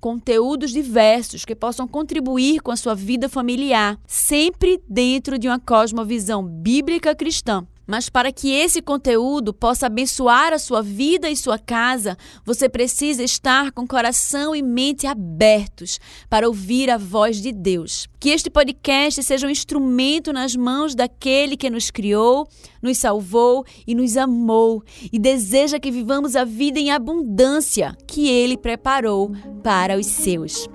conteúdos 0.00 0.70
diversos 0.70 1.44
que 1.44 1.54
possam 1.54 1.86
contribuir 1.86 2.60
com 2.60 2.70
a 2.70 2.76
sua 2.76 2.94
vida 2.94 3.28
familiar, 3.28 3.98
sempre 4.06 4.80
dentro 4.88 5.38
de 5.38 5.48
uma 5.48 5.58
cosmovisão 5.58 6.44
bíblica 6.44 7.14
cristã. 7.14 7.66
Mas 7.86 8.08
para 8.08 8.32
que 8.32 8.50
esse 8.50 8.82
conteúdo 8.82 9.54
possa 9.54 9.86
abençoar 9.86 10.52
a 10.52 10.58
sua 10.58 10.82
vida 10.82 11.30
e 11.30 11.36
sua 11.36 11.58
casa, 11.58 12.16
você 12.44 12.68
precisa 12.68 13.22
estar 13.22 13.70
com 13.72 13.86
coração 13.86 14.54
e 14.54 14.62
mente 14.62 15.06
abertos 15.06 16.00
para 16.28 16.48
ouvir 16.48 16.90
a 16.90 16.98
voz 16.98 17.40
de 17.40 17.52
Deus. 17.52 18.08
Que 18.18 18.30
este 18.30 18.50
podcast 18.50 19.22
seja 19.22 19.46
um 19.46 19.50
instrumento 19.50 20.32
nas 20.32 20.56
mãos 20.56 20.94
daquele 20.94 21.56
que 21.56 21.70
nos 21.70 21.90
criou, 21.90 22.48
nos 22.82 22.98
salvou 22.98 23.64
e 23.86 23.94
nos 23.94 24.16
amou 24.16 24.82
e 25.12 25.18
deseja 25.18 25.78
que 25.78 25.90
vivamos 25.90 26.34
a 26.34 26.44
vida 26.44 26.80
em 26.80 26.90
abundância 26.90 27.96
que 28.06 28.28
ele 28.28 28.56
preparou 28.56 29.30
para 29.62 29.96
os 29.96 30.06
seus. 30.06 30.68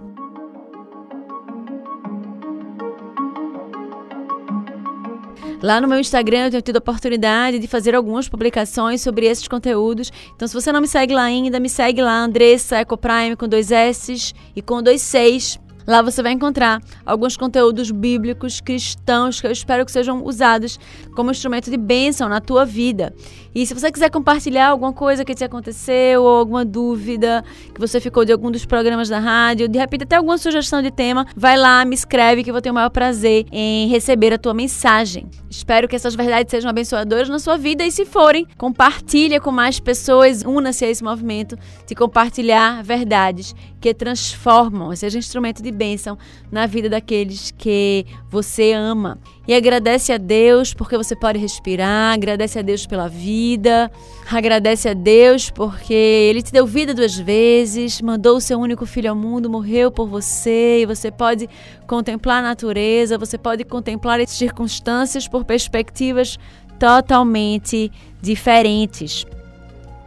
Lá 5.62 5.80
no 5.80 5.88
meu 5.88 6.00
Instagram 6.00 6.45
eu 6.45 6.52
tenho 6.52 6.62
tido 6.64 6.78
a 6.78 6.80
oportunidade 6.80 7.59
de 7.59 7.67
fazer 7.67 7.94
algumas 7.94 8.28
publicações 8.28 9.02
sobre 9.02 9.28
esses 9.28 9.48
conteúdos. 9.48 10.12
Então, 10.36 10.48
se 10.48 10.54
você 10.54 10.72
não 10.72 10.81
me 10.81 10.88
segue 10.88 11.14
lá 11.14 11.23
ainda, 11.23 11.59
me 11.59 11.70
segue 11.70 12.02
lá, 12.02 12.23
Andressa 12.23 12.81
Ecoprime 12.81 13.36
com 13.36 13.48
dois 13.48 13.72
S 13.72 14.34
e 14.56 14.62
com 14.62 14.82
dois 14.82 15.02
Cs. 15.02 15.59
Lá 15.87 16.01
você 16.01 16.21
vai 16.21 16.31
encontrar 16.31 16.81
alguns 17.05 17.35
conteúdos 17.35 17.91
bíblicos 17.91 18.61
cristãos 18.61 19.41
que 19.41 19.47
eu 19.47 19.51
espero 19.51 19.85
que 19.85 19.91
sejam 19.91 20.23
usados 20.23 20.79
como 21.15 21.31
instrumento 21.31 21.69
de 21.69 21.77
bênção 21.77 22.29
na 22.29 22.39
tua 22.39 22.65
vida. 22.65 23.13
E 23.53 23.65
se 23.65 23.73
você 23.73 23.91
quiser 23.91 24.09
compartilhar 24.09 24.70
alguma 24.70 24.93
coisa 24.93 25.25
que 25.25 25.36
te 25.36 25.43
aconteceu, 25.43 26.23
ou 26.23 26.37
alguma 26.37 26.64
dúvida 26.64 27.43
que 27.73 27.81
você 27.81 27.99
ficou 27.99 28.23
de 28.23 28.31
algum 28.31 28.49
dos 28.49 28.65
programas 28.65 29.09
da 29.09 29.20
rádio, 29.20 29.67
de 29.67 29.77
repente 29.77 30.03
até 30.03 30.15
alguma 30.15 30.37
sugestão 30.37 30.81
de 30.81 30.89
tema, 30.89 31.25
vai 31.36 31.58
lá, 31.58 31.83
me 31.83 31.93
escreve 31.93 32.43
que 32.43 32.49
eu 32.49 32.53
vou 32.53 32.61
ter 32.61 32.71
o 32.71 32.73
maior 32.73 32.89
prazer 32.89 33.45
em 33.52 33.87
receber 33.89 34.33
a 34.33 34.37
tua 34.37 34.53
mensagem. 34.53 35.30
Espero 35.49 35.87
que 35.87 35.95
essas 35.95 36.15
verdades 36.15 36.49
sejam 36.49 36.70
abençoadoras 36.70 37.27
na 37.27 37.39
sua 37.39 37.58
vida 37.58 37.86
e 37.86 37.91
se 37.91 38.05
forem, 38.05 38.47
compartilha 38.58 39.41
com 39.41 39.52
mais 39.52 39.80
pessoas, 39.80 40.43
una-se 40.43 40.86
a 40.86 40.89
esse 40.89 41.03
movimento 41.03 41.58
de 41.86 41.93
compartilhar 41.93 42.81
verdades 42.83 43.53
que 43.81 43.95
transformam, 43.95 44.95
seja 44.95 45.17
instrumento 45.17 45.64
de 45.64 45.71
bênção 45.71 46.15
na 46.52 46.67
vida 46.67 46.87
daqueles 46.87 47.49
que 47.49 48.05
você 48.30 48.73
ama. 48.73 49.17
E 49.47 49.55
agradece 49.55 50.14
a 50.14 50.17
Deus 50.17 50.71
porque 50.71 50.95
você 50.95 51.15
pode 51.15 51.39
respirar, 51.39 52.14
agradece 52.14 52.59
a 52.59 52.61
Deus 52.61 52.86
pela 52.86 53.09
vida, 53.09 53.91
agradece 54.31 54.87
a 54.87 54.93
Deus 54.93 55.49
porque 55.49 55.93
Ele 55.93 56.43
te 56.43 56.53
deu 56.53 56.67
vida 56.67 56.93
duas 56.93 57.17
vezes, 57.17 57.99
mandou 58.02 58.37
o 58.37 58.41
seu 58.41 58.59
único 58.59 58.86
filho 58.86 59.09
ao 59.09 59.15
mundo, 59.15 59.49
morreu 59.49 59.91
por 59.91 60.08
você, 60.08 60.81
e 60.81 60.86
você 60.86 61.09
pode 61.09 61.49
contemplar 61.87 62.37
a 62.37 62.49
natureza, 62.49 63.17
você 63.17 63.37
pode 63.37 63.64
contemplar 63.64 64.21
as 64.21 64.30
circunstâncias 64.30 65.27
por 65.27 65.43
perspectivas 65.43 66.37
totalmente 66.77 67.91
diferentes. 68.21 69.25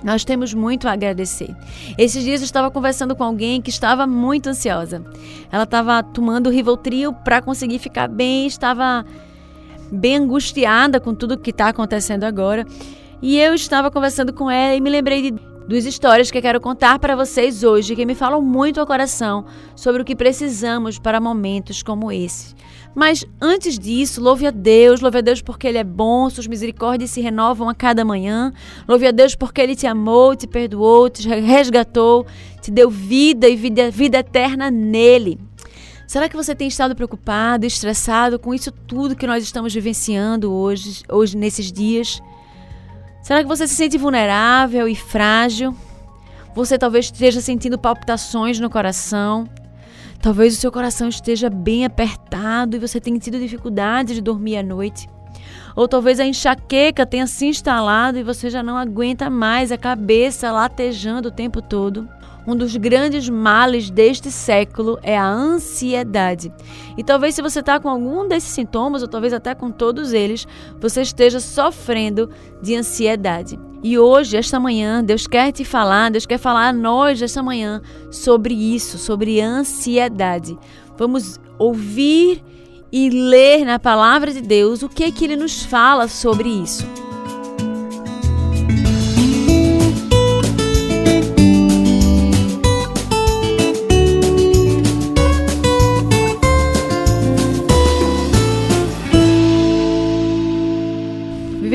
Nós 0.05 0.23
temos 0.23 0.53
muito 0.53 0.87
a 0.87 0.93
agradecer. 0.93 1.57
Esses 1.97 2.23
dias 2.23 2.43
eu 2.43 2.45
estava 2.45 2.71
conversando 2.71 3.17
com 3.17 3.25
alguém 3.25 3.63
que 3.63 3.71
estava 3.71 4.07
muito 4.07 4.51
ansiosa. 4.51 5.03
Ela 5.51 5.65
estava 5.65 6.03
tomando 6.03 6.51
Rivotril 6.51 7.15
para 7.15 7.41
conseguir 7.41 7.79
ficar 7.79 8.07
bem, 8.07 8.47
estava 8.47 9.05
bem 9.91 10.17
angustiada 10.17 11.01
com 11.01 11.15
tudo 11.15 11.39
que 11.39 11.51
está 11.51 11.69
acontecendo 11.69 12.25
agora. 12.25 12.67
E 13.23 13.41
eu 13.41 13.55
estava 13.55 13.91
conversando 13.91 14.33
com 14.35 14.51
ela 14.51 14.75
e 14.75 14.81
me 14.81 14.91
lembrei 14.91 15.23
de 15.23 15.41
duas 15.67 15.87
histórias 15.87 16.31
que 16.31 16.43
quero 16.43 16.61
contar 16.61 16.99
para 16.99 17.17
vocês 17.17 17.65
hoje, 17.65 17.97
que 17.97 18.05
me 18.05 18.15
falam 18.15 18.43
muito 18.43 18.81
ao 18.81 18.87
coração 18.87 19.47
sobre 19.75 20.03
o 20.03 20.05
que 20.05 20.15
precisamos 20.15 20.99
para 20.99 21.19
momentos 21.19 21.83
como 21.83 22.13
esse. 22.13 22.55
Mas 22.95 23.25
antes 23.41 23.79
disso, 23.79 24.21
louve 24.21 24.47
a 24.47 24.51
Deus, 24.51 25.01
louve 25.01 25.19
a 25.19 25.21
Deus 25.21 25.43
porque 25.43 25.67
Ele 25.67 25.79
é 25.79 25.85
bom, 25.85 26.31
suas 26.31 26.47
misericórdias 26.47 27.11
se 27.11 27.21
renovam 27.21 27.69
a 27.69 27.75
cada 27.75 28.05
manhã. 28.05 28.53
Louve 28.87 29.07
a 29.07 29.11
Deus 29.11 29.35
porque 29.35 29.61
Ele 29.61 29.75
te 29.75 29.87
amou, 29.87 30.37
te 30.37 30.47
perdoou, 30.47 31.11
te 31.11 31.29
resgatou, 31.29 32.25
te 32.63 32.71
deu 32.71 32.89
vida 32.89 33.49
e 33.49 33.57
vida, 33.57 33.91
vida 33.91 34.19
eterna 34.19 34.71
nele. 34.71 35.41
Será 36.07 36.29
que 36.29 36.37
você 36.37 36.55
tem 36.55 36.69
estado 36.69 36.95
preocupado, 36.95 37.67
estressado 37.67 38.39
com 38.39 38.55
isso 38.55 38.71
tudo 38.71 39.17
que 39.17 39.27
nós 39.27 39.43
estamos 39.43 39.75
vivenciando 39.75 40.53
hoje, 40.53 41.03
hoje 41.09 41.37
nesses 41.37 41.73
dias? 41.73 42.23
Será 43.23 43.43
que 43.43 43.49
você 43.49 43.67
se 43.67 43.75
sente 43.75 43.99
vulnerável 43.99 44.87
e 44.87 44.95
frágil? 44.95 45.75
Você 46.55 46.79
talvez 46.79 47.07
esteja 47.07 47.41
sentindo 47.41 47.79
palpitações 47.79 48.61
no 48.61 48.71
coração. 48.71 49.49
Talvez 50.25 50.57
o 50.57 50.57
seu 50.57 50.73
coração 50.73 51.07
esteja 51.07 51.51
bem 51.51 51.85
apertado 51.85 52.75
e 52.75 52.79
você 52.79 52.99
tenha 52.99 53.19
tido 53.19 53.39
dificuldade 53.39 54.15
de 54.15 54.23
dormir 54.23 54.57
à 54.57 54.63
noite. 54.63 55.07
Ou 55.77 55.87
talvez 55.87 56.19
a 56.19 56.25
enxaqueca 56.25 57.05
tenha 57.05 57.27
se 57.27 57.45
instalado 57.45 58.17
e 58.17 58.23
você 58.23 58.49
já 58.49 58.63
não 58.63 58.79
aguenta 58.79 59.29
mais 59.29 59.71
a 59.71 59.77
cabeça 59.77 60.51
latejando 60.51 61.29
o 61.29 61.31
tempo 61.31 61.61
todo. 61.61 62.09
Um 62.47 62.55
dos 62.55 62.77
grandes 62.77 63.29
males 63.29 63.89
deste 63.89 64.31
século 64.31 64.99
é 65.03 65.17
a 65.17 65.27
ansiedade. 65.27 66.53
E 66.97 67.03
talvez, 67.03 67.35
se 67.35 67.43
você 67.43 67.61
está 67.61 67.81
com 67.81 67.89
algum 67.89 68.29
desses 68.29 68.51
sintomas, 68.51 69.03
ou 69.03 69.09
talvez 69.09 69.33
até 69.33 69.55
com 69.55 69.71
todos 69.71 70.13
eles, 70.13 70.47
você 70.79 71.01
esteja 71.01 71.41
sofrendo 71.41 72.29
de 72.61 72.77
ansiedade. 72.77 73.59
E 73.83 73.99
hoje, 73.99 74.37
esta 74.37 74.61
manhã, 74.61 75.03
Deus 75.03 75.27
quer 75.27 75.53
te 75.53 75.65
falar, 75.65 76.11
Deus 76.11 76.27
quer 76.27 76.39
falar 76.39 76.69
a 76.69 76.73
nós 76.73 77.23
esta 77.23 77.43
manhã 77.43 77.81
sobre 78.11 78.55
isso, 78.55 78.99
sobre 78.99 79.41
ansiedade. 79.41 80.59
Vamos 80.99 81.41
ouvir 81.59 82.43
e 82.93 83.11
ler 83.11 83.65
na 83.65 83.79
palavra 83.79 84.33
de 84.33 84.41
Deus 84.41 84.83
o 84.83 84.89
que 84.89 85.05
é 85.05 85.11
que 85.11 85.25
ele 85.25 85.37
nos 85.37 85.65
fala 85.65 86.09
sobre 86.09 86.49
isso. 86.49 87.04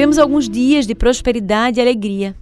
Vivemos 0.09 0.17
alguns 0.17 0.49
dias 0.49 0.87
de 0.87 0.95
prosperidade 0.95 1.79
e 1.79 1.81
alegria. 1.81 2.35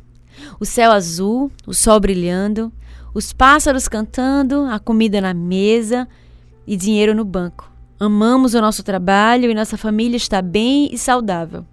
O 0.58 0.64
céu 0.64 0.90
azul, 0.90 1.52
o 1.66 1.74
sol 1.74 2.00
brilhando, 2.00 2.72
os 3.14 3.34
pássaros 3.34 3.90
cantando, 3.90 4.62
a 4.72 4.80
comida 4.80 5.20
na 5.20 5.34
mesa 5.34 6.08
e 6.66 6.78
dinheiro 6.78 7.14
no 7.14 7.26
banco. 7.26 7.70
Amamos 8.00 8.54
o 8.54 8.62
nosso 8.62 8.84
trabalho 8.84 9.52
e 9.52 9.54
nossa 9.54 9.76
família 9.76 10.16
está 10.16 10.42
bem 10.42 10.88
e 10.94 10.98
saudável. 10.98 11.66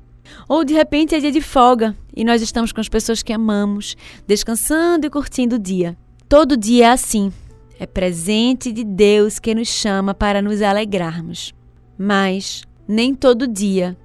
Ou 0.48 0.64
de 0.64 0.74
repente 0.74 1.14
é 1.14 1.20
dia 1.20 1.30
de 1.30 1.40
folga 1.40 1.96
e 2.12 2.24
nós 2.24 2.42
estamos 2.42 2.72
com 2.72 2.80
as 2.80 2.88
pessoas 2.88 3.22
que 3.22 3.32
amamos, 3.32 3.96
descansando 4.26 5.06
e 5.06 5.10
curtindo 5.10 5.54
o 5.54 5.60
dia. 5.60 5.96
Todo 6.28 6.56
dia 6.56 6.86
é 6.86 6.90
assim. 6.90 7.32
É 7.78 7.86
presente 7.86 8.72
de 8.72 8.82
Deus 8.82 9.38
que 9.38 9.54
nos 9.54 9.68
chama 9.68 10.12
para 10.12 10.42
nos 10.42 10.60
alegrarmos. 10.60 11.54
Mas 11.96 12.64
nem 12.88 13.14
todo 13.14 13.46
dia 13.46 13.96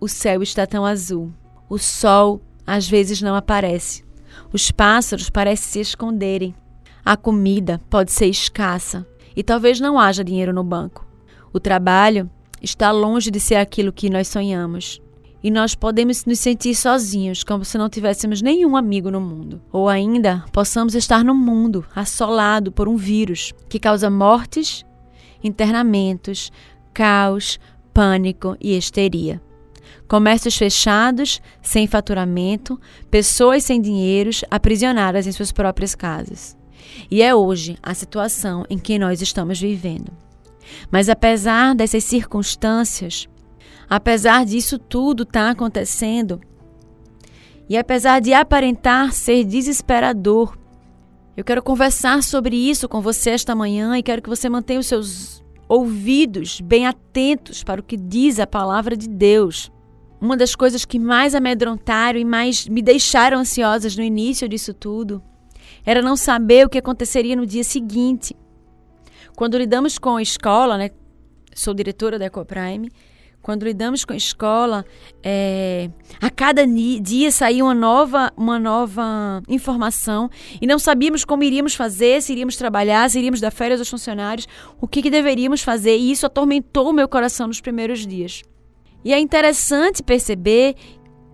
o 0.00 0.08
céu 0.08 0.42
está 0.42 0.66
tão 0.66 0.84
azul. 0.84 1.32
O 1.68 1.78
sol 1.78 2.40
às 2.66 2.88
vezes 2.88 3.20
não 3.22 3.34
aparece. 3.34 4.04
Os 4.52 4.70
pássaros 4.70 5.30
parecem 5.30 5.72
se 5.72 5.80
esconderem. 5.80 6.54
A 7.04 7.16
comida 7.16 7.80
pode 7.90 8.12
ser 8.12 8.26
escassa 8.26 9.06
e 9.36 9.42
talvez 9.42 9.80
não 9.80 9.98
haja 9.98 10.24
dinheiro 10.24 10.52
no 10.52 10.64
banco. 10.64 11.06
O 11.52 11.60
trabalho 11.60 12.30
está 12.62 12.90
longe 12.90 13.30
de 13.30 13.38
ser 13.38 13.56
aquilo 13.56 13.92
que 13.92 14.10
nós 14.10 14.28
sonhamos. 14.28 15.00
E 15.42 15.50
nós 15.50 15.74
podemos 15.74 16.24
nos 16.24 16.40
sentir 16.40 16.74
sozinhos, 16.74 17.44
como 17.44 17.66
se 17.66 17.76
não 17.76 17.90
tivéssemos 17.90 18.40
nenhum 18.40 18.76
amigo 18.76 19.10
no 19.10 19.20
mundo. 19.20 19.60
Ou 19.70 19.90
ainda, 19.90 20.42
possamos 20.50 20.94
estar 20.94 21.22
no 21.22 21.34
mundo 21.34 21.84
assolado 21.94 22.72
por 22.72 22.88
um 22.88 22.96
vírus 22.96 23.52
que 23.68 23.78
causa 23.78 24.08
mortes, 24.08 24.86
internamentos, 25.42 26.50
caos, 26.94 27.60
pânico 27.92 28.56
e 28.58 28.74
histeria. 28.74 29.40
Comércios 30.08 30.56
fechados, 30.56 31.40
sem 31.62 31.86
faturamento, 31.86 32.80
pessoas 33.10 33.64
sem 33.64 33.80
dinheiros, 33.80 34.44
aprisionadas 34.50 35.26
em 35.26 35.32
suas 35.32 35.52
próprias 35.52 35.94
casas. 35.94 36.56
E 37.10 37.22
é 37.22 37.34
hoje 37.34 37.78
a 37.82 37.94
situação 37.94 38.64
em 38.68 38.78
que 38.78 38.98
nós 38.98 39.22
estamos 39.22 39.60
vivendo. 39.60 40.12
Mas 40.90 41.08
apesar 41.08 41.74
dessas 41.74 42.04
circunstâncias, 42.04 43.28
apesar 43.88 44.44
disso 44.44 44.78
tudo 44.78 45.22
estar 45.22 45.46
tá 45.46 45.50
acontecendo, 45.50 46.40
e 47.68 47.76
apesar 47.76 48.20
de 48.20 48.32
aparentar 48.32 49.12
ser 49.12 49.44
desesperador, 49.44 50.56
eu 51.36 51.42
quero 51.42 51.62
conversar 51.62 52.22
sobre 52.22 52.56
isso 52.56 52.88
com 52.88 53.00
você 53.00 53.30
esta 53.30 53.54
manhã 53.54 53.96
e 53.96 54.02
quero 54.02 54.22
que 54.22 54.28
você 54.28 54.48
mantenha 54.48 54.80
os 54.80 54.86
seus 54.86 55.43
ouvidos 55.68 56.60
bem 56.60 56.86
atentos 56.86 57.62
para 57.62 57.80
o 57.80 57.84
que 57.84 57.96
diz 57.96 58.38
a 58.38 58.46
palavra 58.46 58.96
de 58.96 59.08
Deus. 59.08 59.70
Uma 60.20 60.36
das 60.36 60.54
coisas 60.54 60.84
que 60.84 60.98
mais 60.98 61.34
amedrontaram 61.34 62.18
e 62.18 62.24
mais 62.24 62.66
me 62.68 62.80
deixaram 62.80 63.38
ansiosas 63.38 63.96
no 63.96 64.02
início 64.02 64.48
disso 64.48 64.72
tudo 64.72 65.22
era 65.84 66.00
não 66.00 66.16
saber 66.16 66.66
o 66.66 66.68
que 66.68 66.78
aconteceria 66.78 67.36
no 67.36 67.46
dia 67.46 67.64
seguinte. 67.64 68.34
Quando 69.36 69.58
lidamos 69.58 69.98
com 69.98 70.16
a 70.16 70.22
escola, 70.22 70.78
né? 70.78 70.90
Sou 71.54 71.74
diretora 71.74 72.18
da 72.18 72.26
Ecoprime. 72.26 72.90
Quando 73.44 73.64
lidamos 73.64 74.06
com 74.06 74.14
a 74.14 74.16
escola, 74.16 74.86
é, 75.22 75.90
a 76.18 76.30
cada 76.30 76.66
dia 76.66 77.30
saía 77.30 77.62
uma 77.62 77.74
nova, 77.74 78.32
uma 78.38 78.58
nova 78.58 79.42
informação 79.46 80.30
e 80.62 80.66
não 80.66 80.78
sabíamos 80.78 81.26
como 81.26 81.44
iríamos 81.44 81.74
fazer, 81.74 82.22
se 82.22 82.32
iríamos 82.32 82.56
trabalhar, 82.56 83.10
se 83.10 83.18
iríamos 83.18 83.42
dar 83.42 83.50
férias 83.50 83.80
aos 83.80 83.90
funcionários, 83.90 84.48
o 84.80 84.88
que, 84.88 85.02
que 85.02 85.10
deveríamos 85.10 85.60
fazer. 85.60 85.94
E 85.98 86.10
isso 86.10 86.24
atormentou 86.24 86.88
o 86.88 86.92
meu 86.94 87.06
coração 87.06 87.46
nos 87.46 87.60
primeiros 87.60 88.06
dias. 88.06 88.42
E 89.04 89.12
é 89.12 89.18
interessante 89.18 90.02
perceber 90.02 90.74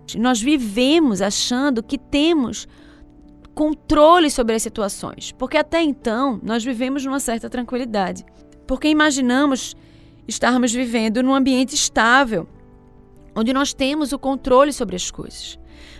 que 0.05 0.19
nós 0.19 0.41
vivemos 0.41 1.21
achando 1.21 1.81
que 1.81 1.97
temos 1.97 2.67
controle 3.55 4.29
sobre 4.29 4.53
as 4.55 4.61
situações, 4.61 5.31
porque 5.37 5.55
até 5.55 5.81
então 5.81 6.41
nós 6.43 6.61
vivemos 6.61 7.05
numa 7.05 7.21
certa 7.21 7.49
tranquilidade, 7.49 8.25
porque 8.67 8.89
imaginamos 8.89 9.77
estarmos 10.31 10.73
vivendo 10.73 11.21
num 11.21 11.35
ambiente 11.35 11.75
estável, 11.75 12.47
onde 13.35 13.53
nós 13.53 13.73
temos 13.73 14.11
o 14.11 14.19
controle 14.19 14.73
sobre 14.73 14.95
as 14.95 15.11
coisas. 15.11 15.59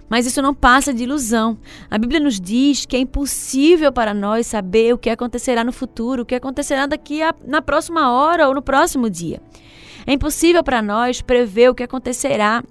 Mas 0.10 0.26
isso 0.26 0.42
não 0.42 0.54
passa 0.54 0.94
de 0.94 1.04
ilusão. 1.04 1.58
A 1.90 1.98
Bíblia 1.98 2.20
nos 2.20 2.40
diz 2.40 2.86
que 2.86 2.96
é 2.96 3.00
impossível 3.00 3.94
para 3.94 4.14
nós 4.14 4.48
saber 4.48 4.94
o 4.94 4.98
que 4.98 5.10
acontecerá 5.10 5.64
no 5.64 5.72
futuro, 5.72 6.24
o 6.24 6.26
que 6.26 6.36
acontecerá 6.36 6.86
daqui 6.86 7.22
a, 7.22 7.34
na 7.46 7.62
próxima 7.62 8.12
hora 8.12 8.48
ou 8.48 8.54
no 8.54 8.62
próximo 8.62 9.10
dia. 9.10 9.42
É 10.06 10.14
impossível 10.14 10.64
para 10.64 10.82
nós 10.82 11.22
prever 11.22 11.70
o 11.70 11.76
que 11.76 11.84
acontecerá 11.84 12.64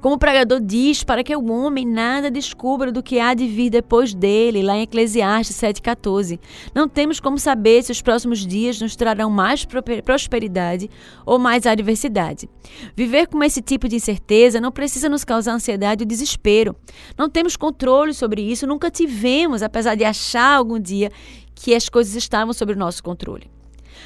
como 0.00 0.14
o 0.14 0.18
pregador 0.18 0.60
diz, 0.60 1.02
para 1.02 1.24
que 1.24 1.34
o 1.34 1.50
homem 1.50 1.86
nada 1.86 2.30
descubra 2.30 2.92
do 2.92 3.02
que 3.02 3.18
há 3.18 3.34
de 3.34 3.46
vir 3.46 3.70
depois 3.70 4.14
dele, 4.14 4.62
lá 4.62 4.76
em 4.76 4.82
Eclesiastes 4.82 5.56
7,14. 5.56 6.38
Não 6.74 6.88
temos 6.88 7.20
como 7.20 7.38
saber 7.38 7.82
se 7.82 7.92
os 7.92 8.02
próximos 8.02 8.46
dias 8.46 8.80
nos 8.80 8.96
trarão 8.96 9.30
mais 9.30 9.66
prosperidade 10.04 10.90
ou 11.24 11.38
mais 11.38 11.66
adversidade. 11.66 12.48
Viver 12.94 13.26
com 13.26 13.42
esse 13.42 13.60
tipo 13.60 13.88
de 13.88 13.96
incerteza 13.96 14.60
não 14.60 14.70
precisa 14.70 15.08
nos 15.08 15.24
causar 15.24 15.52
ansiedade 15.52 16.02
ou 16.02 16.08
desespero. 16.08 16.76
Não 17.16 17.28
temos 17.28 17.56
controle 17.56 18.14
sobre 18.14 18.42
isso, 18.42 18.66
nunca 18.66 18.90
tivemos, 18.90 19.62
apesar 19.62 19.94
de 19.94 20.04
achar 20.04 20.56
algum 20.56 20.78
dia 20.78 21.10
que 21.54 21.74
as 21.74 21.88
coisas 21.88 22.14
estavam 22.14 22.52
sob 22.52 22.72
o 22.72 22.76
nosso 22.76 23.02
controle. 23.02 23.55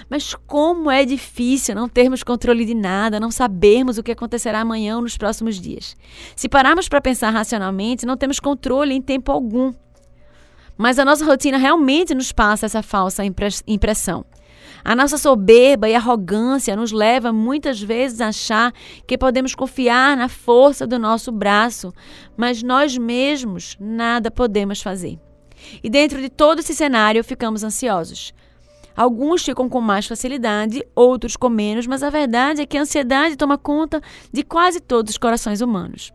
Mas 0.08 0.34
como 0.46 0.90
é 0.90 1.04
difícil 1.04 1.74
não 1.74 1.88
termos 1.88 2.22
controle 2.22 2.64
de 2.64 2.74
nada, 2.74 3.20
não 3.20 3.30
sabermos 3.30 3.98
o 3.98 4.02
que 4.02 4.12
acontecerá 4.12 4.60
amanhã 4.60 4.96
ou 4.96 5.02
nos 5.02 5.16
próximos 5.16 5.60
dias. 5.60 5.96
Se 6.34 6.48
pararmos 6.48 6.88
para 6.88 7.00
pensar 7.00 7.30
racionalmente, 7.30 8.06
não 8.06 8.16
temos 8.16 8.40
controle 8.40 8.94
em 8.94 9.02
tempo 9.02 9.30
algum. 9.30 9.72
Mas 10.76 10.98
a 10.98 11.04
nossa 11.04 11.24
rotina 11.24 11.58
realmente 11.58 12.14
nos 12.14 12.32
passa 12.32 12.66
essa 12.66 12.82
falsa 12.82 13.22
impressão. 13.66 14.24
A 14.82 14.96
nossa 14.96 15.18
soberba 15.18 15.88
e 15.88 15.94
arrogância 15.94 16.74
nos 16.74 16.90
leva 16.90 17.32
muitas 17.32 17.82
vezes 17.82 18.20
a 18.20 18.28
achar 18.28 18.72
que 19.06 19.18
podemos 19.18 19.54
confiar 19.54 20.16
na 20.16 20.28
força 20.28 20.86
do 20.86 20.98
nosso 20.98 21.30
braço, 21.30 21.92
mas 22.36 22.62
nós 22.62 22.96
mesmos 22.96 23.76
nada 23.78 24.30
podemos 24.30 24.80
fazer. 24.80 25.18
E 25.82 25.90
dentro 25.90 26.20
de 26.20 26.30
todo 26.30 26.60
esse 26.60 26.74
cenário 26.74 27.22
ficamos 27.22 27.62
ansiosos. 27.62 28.32
Alguns 28.96 29.44
ficam 29.44 29.68
com 29.68 29.80
mais 29.80 30.06
facilidade, 30.06 30.84
outros 30.94 31.36
com 31.36 31.48
menos, 31.48 31.86
mas 31.86 32.02
a 32.02 32.10
verdade 32.10 32.62
é 32.62 32.66
que 32.66 32.76
a 32.76 32.82
ansiedade 32.82 33.36
toma 33.36 33.56
conta 33.56 34.00
de 34.32 34.42
quase 34.42 34.80
todos 34.80 35.12
os 35.12 35.18
corações 35.18 35.60
humanos. 35.60 36.12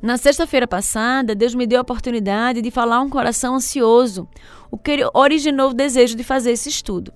Na 0.00 0.16
sexta-feira 0.16 0.66
passada, 0.66 1.32
Deus 1.32 1.54
me 1.54 1.66
deu 1.66 1.78
a 1.78 1.82
oportunidade 1.82 2.60
de 2.60 2.70
falar 2.72 3.00
um 3.00 3.08
coração 3.08 3.54
ansioso, 3.54 4.28
o 4.68 4.76
que 4.76 4.98
originou 5.14 5.70
o 5.70 5.74
desejo 5.74 6.16
de 6.16 6.24
fazer 6.24 6.50
esse 6.50 6.68
estudo. 6.68 7.12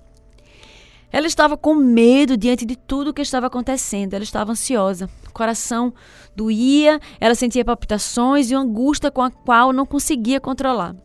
Ela 1.11 1.27
estava 1.27 1.57
com 1.57 1.73
medo 1.73 2.37
diante 2.37 2.65
de 2.65 2.75
tudo 2.75 3.09
o 3.09 3.13
que 3.13 3.21
estava 3.21 3.47
acontecendo, 3.47 4.13
ela 4.13 4.23
estava 4.23 4.51
ansiosa, 4.51 5.09
o 5.27 5.31
coração 5.31 5.93
doía, 6.35 6.99
ela 7.19 7.35
sentia 7.35 7.65
palpitações 7.65 8.51
e 8.51 8.55
uma 8.55 8.63
angústia 8.63 9.09
com 9.09 9.21
a 9.21 9.31
qual 9.31 9.73
não 9.73 9.85
conseguia 9.85 10.39
controlar. 10.39 10.95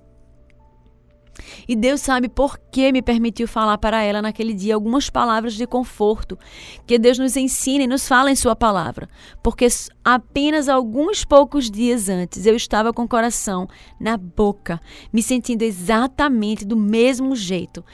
E 1.68 1.76
Deus 1.76 2.00
sabe 2.00 2.28
por 2.28 2.58
que 2.70 2.92
me 2.92 3.02
permitiu 3.02 3.46
falar 3.46 3.78
para 3.78 4.02
ela 4.02 4.22
naquele 4.22 4.54
dia 4.54 4.74
algumas 4.74 5.08
palavras 5.10 5.54
de 5.54 5.66
conforto 5.66 6.38
que 6.86 6.98
Deus 6.98 7.18
nos 7.18 7.36
ensina 7.36 7.84
e 7.84 7.86
nos 7.86 8.06
fala 8.06 8.30
em 8.30 8.36
Sua 8.36 8.56
palavra. 8.56 9.08
Porque 9.42 9.66
apenas 10.04 10.68
alguns 10.68 11.24
poucos 11.24 11.70
dias 11.70 12.08
antes 12.08 12.46
eu 12.46 12.56
estava 12.56 12.92
com 12.92 13.04
o 13.04 13.08
coração 13.08 13.68
na 14.00 14.16
boca, 14.16 14.80
me 15.12 15.22
sentindo 15.22 15.62
exatamente 15.62 16.64
do 16.64 16.76
mesmo 16.76 17.34
jeito. 17.36 17.84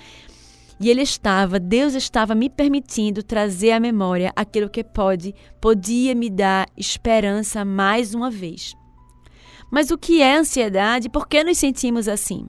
E 0.81 0.89
ele 0.89 1.03
estava, 1.03 1.59
Deus 1.59 1.95
estava 1.95 2.37
me 2.37 2.49
permitindo 2.49 3.23
trazer 3.23 3.73
à 3.73 3.81
memória 3.81 4.33
aquilo 4.37 4.71
que 4.71 4.85
pode, 4.85 5.35
podia 5.61 6.15
me 6.15 6.31
dar 6.31 6.69
esperança 6.77 7.65
mais 7.65 8.15
uma 8.15 8.31
vez. 8.31 8.77
Mas 9.71 9.91
o 9.91 9.99
que 9.99 10.23
é 10.23 10.37
ansiedade? 10.37 11.09
Por 11.09 11.27
que 11.27 11.43
nos 11.43 11.59
sentimos 11.59 12.07
assim? 12.07 12.47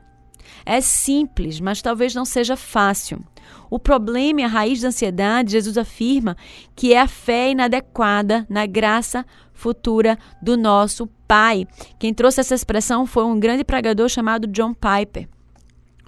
É 0.66 0.82
simples, 0.82 1.60
mas 1.60 1.82
talvez 1.82 2.14
não 2.14 2.26
seja 2.26 2.56
fácil. 2.56 3.24
O 3.70 3.80
problema 3.80 4.42
e 4.42 4.44
a 4.44 4.48
raiz 4.48 4.82
da 4.82 4.88
ansiedade, 4.88 5.52
Jesus 5.52 5.78
afirma 5.78 6.36
que 6.76 6.94
é 6.94 7.02
a 7.02 7.08
fé 7.08 7.52
inadequada 7.52 8.46
na 8.50 8.66
graça 8.66 9.26
futura 9.54 10.18
do 10.42 10.58
nosso 10.58 11.08
Pai. 11.28 11.68
Quem 12.00 12.14
trouxe 12.14 12.40
essa 12.40 12.56
expressão 12.56 13.06
foi 13.06 13.24
um 13.24 13.40
grande 13.40 13.64
pregador 13.64 14.10
chamado 14.10 14.48
John 14.48 14.74
Piper. 14.74 15.30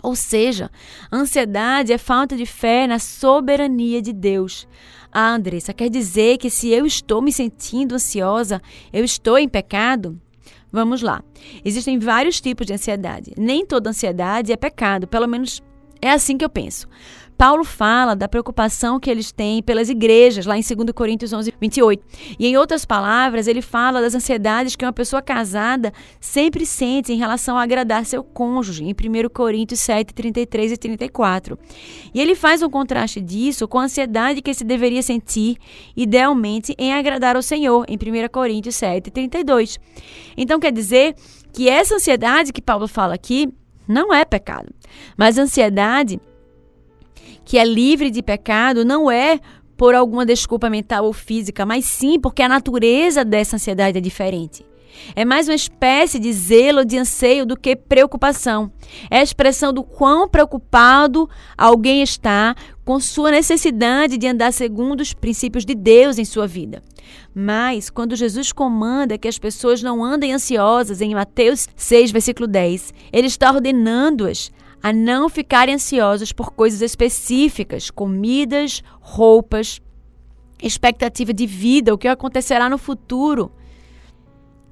Ou 0.02 0.16
seja, 0.16 0.72
ansiedade 1.14 1.94
é 1.94 1.98
falta 1.98 2.36
de 2.36 2.46
fé 2.46 2.88
na 2.88 2.98
soberania 2.98 4.02
de 4.02 4.12
Deus. 4.12 4.68
Ah, 5.12 5.36
Andressa, 5.36 5.74
quer 5.74 5.90
dizer 5.90 6.38
que 6.38 6.50
se 6.50 6.70
eu 6.70 6.86
estou 6.86 7.22
me 7.22 7.32
sentindo 7.32 7.94
ansiosa, 7.94 8.62
eu 8.92 9.04
estou 9.04 9.38
em 9.38 9.48
pecado? 9.48 10.20
Vamos 10.72 11.02
lá. 11.02 11.24
Existem 11.66 12.00
vários 12.00 12.40
tipos 12.40 12.66
de 12.66 12.74
ansiedade. 12.74 13.34
Nem 13.38 13.66
toda 13.66 13.90
ansiedade 13.90 14.52
é 14.52 14.58
pecado, 14.58 15.08
pelo 15.08 15.28
menos 15.28 15.62
é 16.02 16.12
assim 16.12 16.38
que 16.38 16.46
eu 16.46 16.50
penso. 16.50 16.88
Paulo 17.42 17.64
fala 17.64 18.16
da 18.16 18.30
preocupação 18.30 19.00
que 19.00 19.10
eles 19.10 19.32
têm 19.32 19.64
pelas 19.64 19.90
igrejas, 19.90 20.46
lá 20.46 20.56
em 20.56 20.62
2 20.62 20.92
Coríntios 20.92 21.34
11, 21.34 21.52
28. 21.60 22.06
E 22.38 22.46
em 22.46 22.56
outras 22.56 22.86
palavras, 22.86 23.48
ele 23.48 23.64
fala 23.64 24.00
das 24.00 24.14
ansiedades 24.14 24.76
que 24.76 24.86
uma 24.86 24.94
pessoa 24.94 25.24
casada 25.24 25.92
sempre 26.20 26.68
sente 26.68 27.12
em 27.12 27.18
relação 27.18 27.58
a 27.58 27.64
agradar 27.64 28.06
seu 28.06 28.24
cônjuge, 28.24 28.84
em 28.84 28.92
1 28.92 29.28
Coríntios 29.34 29.80
7, 29.80 30.14
33 30.14 30.74
e 30.74 30.78
34. 30.78 31.58
E 32.14 32.22
ele 32.22 32.36
faz 32.36 32.62
um 32.62 32.70
contraste 32.70 33.20
disso 33.20 33.68
com 33.68 33.80
a 33.80 33.86
ansiedade 33.86 34.40
que 34.40 34.54
se 34.54 34.64
deveria 34.64 35.02
sentir, 35.02 35.58
idealmente, 35.98 36.76
em 36.78 36.94
agradar 36.94 37.36
ao 37.36 37.42
Senhor, 37.42 37.88
em 37.90 37.96
1 37.96 38.30
Coríntios 38.32 38.76
7, 38.76 39.10
32. 39.10 39.80
Então, 40.38 40.60
quer 40.60 40.72
dizer 40.72 41.16
que 41.52 41.68
essa 41.68 41.96
ansiedade 41.96 42.54
que 42.54 42.62
Paulo 42.62 42.88
fala 42.88 43.16
aqui 43.16 43.50
Não 43.88 44.14
é 44.14 44.24
pecado. 44.24 44.72
Mas 45.18 45.40
ansiedade, 45.40 46.20
que 47.52 47.58
é 47.58 47.66
livre 47.66 48.10
de 48.10 48.24
pecado, 48.24 48.86
não 48.86 49.12
é 49.12 49.38
por 49.76 49.94
alguma 49.94 50.26
desculpa 50.26 50.70
mental 50.70 51.04
ou 51.04 51.12
física, 51.12 51.66
mas 51.66 51.84
sim 51.84 52.18
porque 52.18 52.42
a 52.42 52.48
natureza 52.48 53.26
dessa 53.26 53.58
ansiedade 53.58 53.98
é 53.98 54.02
diferente. 54.02 54.66
É 55.18 55.26
mais 55.26 55.50
uma 55.50 55.54
espécie 55.54 56.18
de 56.18 56.32
zelo, 56.32 56.86
de 56.86 56.98
anseio 56.98 57.46
do 57.46 57.58
que 57.58 57.76
preocupação. 57.76 58.72
É 59.10 59.18
a 59.18 59.22
expressão 59.22 59.74
do 59.74 59.84
quão 59.84 60.30
preocupado 60.30 61.30
alguém 61.58 62.02
está 62.02 62.56
com 62.86 63.02
sua 63.02 63.32
necessidade 63.32 64.18
de 64.18 64.28
andar 64.28 64.54
segundo 64.54 65.02
os 65.02 65.14
princípios 65.14 65.66
de 65.66 65.76
Deus 65.76 66.18
em 66.18 66.24
sua 66.24 66.48
vida. 66.48 66.82
Mas, 67.36 67.90
quando 67.90 68.16
Jesus 68.16 68.54
comanda 68.54 69.18
que 69.18 69.28
as 69.28 69.38
pessoas 69.38 69.84
não 69.84 70.02
andem 70.02 70.32
ansiosas, 70.32 71.02
em 71.02 71.14
Mateus 71.14 71.68
6, 71.76 72.12
versículo 72.12 72.48
10, 72.48 72.94
ele 73.12 73.28
está 73.28 73.52
ordenando-as 73.52 74.50
a 74.82 74.92
não 74.92 75.30
ficarem 75.30 75.76
ansiosas 75.76 76.32
por 76.32 76.52
coisas 76.52 76.82
específicas, 76.82 77.90
comidas, 77.90 78.84
roupas, 79.00 79.82
expectativa 80.62 81.34
de 81.34 81.46
vida, 81.46 81.94
o 81.94 81.98
que 81.98 82.08
acontecerá 82.08 82.70
no 82.70 82.78
futuro. 82.78 83.52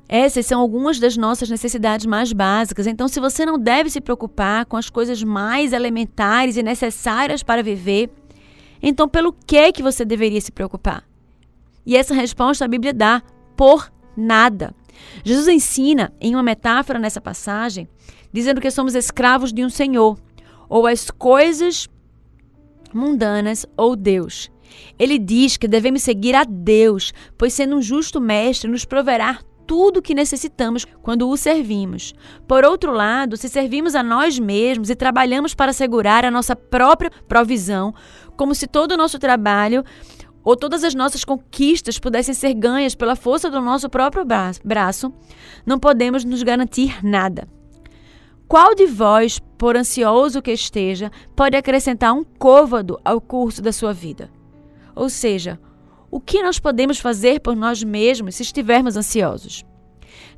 Essas 0.07 0.47
são 0.47 0.59
algumas 0.59 0.99
das 0.99 1.15
nossas 1.15 1.49
necessidades 1.49 2.07
mais 2.07 2.33
básicas. 2.33 2.87
Então, 2.87 3.07
se 3.07 3.19
você 3.19 3.45
não 3.45 3.59
deve 3.59 3.91
se 3.91 4.01
preocupar 4.01 4.65
com 4.65 4.75
as 4.75 4.89
coisas 4.89 5.21
mais 5.21 5.71
elementares 5.71 6.57
e 6.57 6.63
necessárias 6.63 7.43
para 7.43 7.61
viver, 7.61 8.09
então 8.81 9.07
pelo 9.07 9.31
que 9.31 9.71
que 9.71 9.83
você 9.83 10.03
deveria 10.03 10.41
se 10.41 10.51
preocupar? 10.51 11.03
E 11.85 11.95
essa 11.95 12.15
resposta 12.15 12.65
a 12.65 12.67
Bíblia 12.67 12.93
dá 12.93 13.21
por 13.55 13.91
nada. 14.17 14.73
Jesus 15.23 15.47
ensina 15.47 16.13
em 16.19 16.33
uma 16.33 16.43
metáfora 16.43 16.99
nessa 16.99 17.21
passagem, 17.21 17.87
dizendo 18.31 18.61
que 18.61 18.71
somos 18.71 18.95
escravos 18.95 19.51
de 19.51 19.63
um 19.63 19.69
Senhor, 19.69 20.17
ou 20.67 20.85
as 20.85 21.09
coisas 21.09 21.87
mundanas 22.93 23.65
ou 23.75 23.95
Deus. 23.95 24.49
Ele 24.97 25.17
diz 25.17 25.57
que 25.57 25.67
devemos 25.67 26.03
seguir 26.03 26.35
a 26.35 26.43
Deus, 26.43 27.13
pois 27.37 27.53
sendo 27.53 27.75
um 27.75 27.81
justo 27.81 28.21
mestre 28.21 28.69
nos 28.69 28.85
proverá 28.85 29.39
tudo 29.69 29.97
o 29.97 30.01
que 30.01 30.15
necessitamos 30.15 30.83
quando 31.03 31.29
o 31.29 31.37
servimos. 31.37 32.15
Por 32.47 32.65
outro 32.65 32.91
lado, 32.91 33.37
se 33.37 33.47
servimos 33.47 33.93
a 33.93 34.01
nós 34.01 34.39
mesmos 34.39 34.89
e 34.89 34.95
trabalhamos 34.95 35.53
para 35.53 35.69
assegurar 35.69 36.25
a 36.25 36.31
nossa 36.31 36.55
própria 36.55 37.11
provisão, 37.27 37.93
como 38.35 38.55
se 38.55 38.65
todo 38.65 38.93
o 38.93 38.97
nosso 38.97 39.19
trabalho 39.19 39.83
ou 40.49 40.55
todas 40.55 40.83
as 40.83 40.95
nossas 40.95 41.23
conquistas 41.23 41.99
pudessem 41.99 42.33
ser 42.33 42.55
ganhas 42.55 42.95
pela 42.95 43.15
força 43.15 43.51
do 43.51 43.61
nosso 43.61 43.87
próprio 43.87 44.25
braço, 44.65 45.13
não 45.63 45.77
podemos 45.77 46.25
nos 46.25 46.41
garantir 46.41 47.05
nada. 47.05 47.47
Qual 48.47 48.73
de 48.73 48.87
vós, 48.87 49.37
por 49.59 49.77
ansioso 49.77 50.41
que 50.41 50.51
esteja, 50.51 51.11
pode 51.35 51.55
acrescentar 51.55 52.15
um 52.15 52.23
côvado 52.23 52.99
ao 53.05 53.21
curso 53.21 53.61
da 53.61 53.71
sua 53.71 53.93
vida? 53.93 54.31
Ou 54.95 55.07
seja, 55.07 55.59
o 56.09 56.19
que 56.19 56.41
nós 56.41 56.57
podemos 56.57 56.97
fazer 56.97 57.41
por 57.41 57.55
nós 57.55 57.83
mesmos 57.83 58.33
se 58.33 58.41
estivermos 58.41 58.97
ansiosos? 58.97 59.63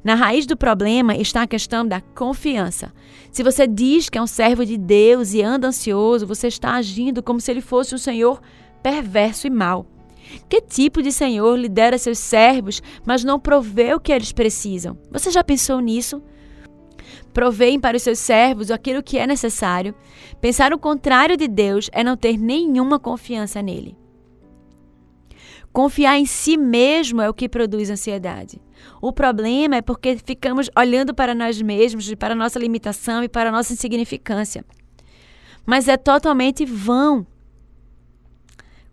Na 0.04 0.14
raiz 0.14 0.46
do 0.46 0.58
problema 0.58 1.16
está 1.16 1.44
a 1.44 1.48
questão 1.48 1.88
da 1.88 2.02
confiança. 2.02 2.92
Se 3.32 3.44
você 3.44 3.66
diz 3.66 4.10
que 4.10 4.18
é 4.18 4.22
um 4.22 4.28
servo 4.28 4.66
de 4.66 4.78
Deus 4.78 5.34
e 5.34 5.42
anda 5.42 5.70
ansioso, 5.70 6.28
você 6.28 6.48
está 6.48 6.74
agindo 6.74 7.24
como 7.24 7.40
se 7.40 7.50
ele 7.50 7.62
fosse 7.62 7.96
um 7.96 7.98
senhor 7.98 8.42
perverso 8.84 9.48
e 9.48 9.50
mau. 9.50 9.86
Que 10.50 10.62
tipo 10.62 11.02
de 11.02 11.12
senhor 11.12 11.58
lidera 11.58 11.98
seus 11.98 12.20
servos, 12.20 12.82
mas 13.06 13.24
não 13.24 13.40
provê 13.40 13.94
o 13.94 14.00
que 14.00 14.12
eles 14.12 14.32
precisam? 14.32 14.98
Você 15.12 15.32
já 15.32 15.44
pensou 15.44 15.80
nisso? 15.80 16.22
Provêem 17.34 17.80
para 17.80 17.96
os 17.96 18.04
seus 18.04 18.20
servos 18.20 18.72
aquilo 18.72 19.04
que 19.04 19.18
é 19.18 19.26
necessário. 19.26 19.96
Pensar 20.40 20.74
o 20.74 20.80
contrário 20.80 21.38
de 21.38 21.48
Deus 21.48 21.90
é 21.94 22.04
não 22.04 22.18
ter 22.18 22.38
nenhuma 22.38 23.00
confiança 23.00 23.62
nele. 23.62 23.98
Confiar 25.72 26.18
em 26.18 26.26
si 26.26 26.58
mesmo 26.58 27.22
é 27.22 27.30
o 27.30 27.34
que 27.34 27.48
produz 27.48 27.90
ansiedade. 27.90 28.62
O 29.02 29.14
problema 29.14 29.78
é 29.78 29.82
porque 29.82 30.18
ficamos 30.18 30.70
olhando 30.78 31.14
para 31.14 31.34
nós 31.34 31.62
mesmos, 31.62 32.14
para 32.16 32.36
nossa 32.36 32.60
limitação 32.60 33.24
e 33.24 33.30
para 33.30 33.52
nossa 33.52 33.72
insignificância. 33.72 34.66
Mas 35.66 35.88
é 35.88 35.96
totalmente 35.96 36.66
vão 36.66 37.26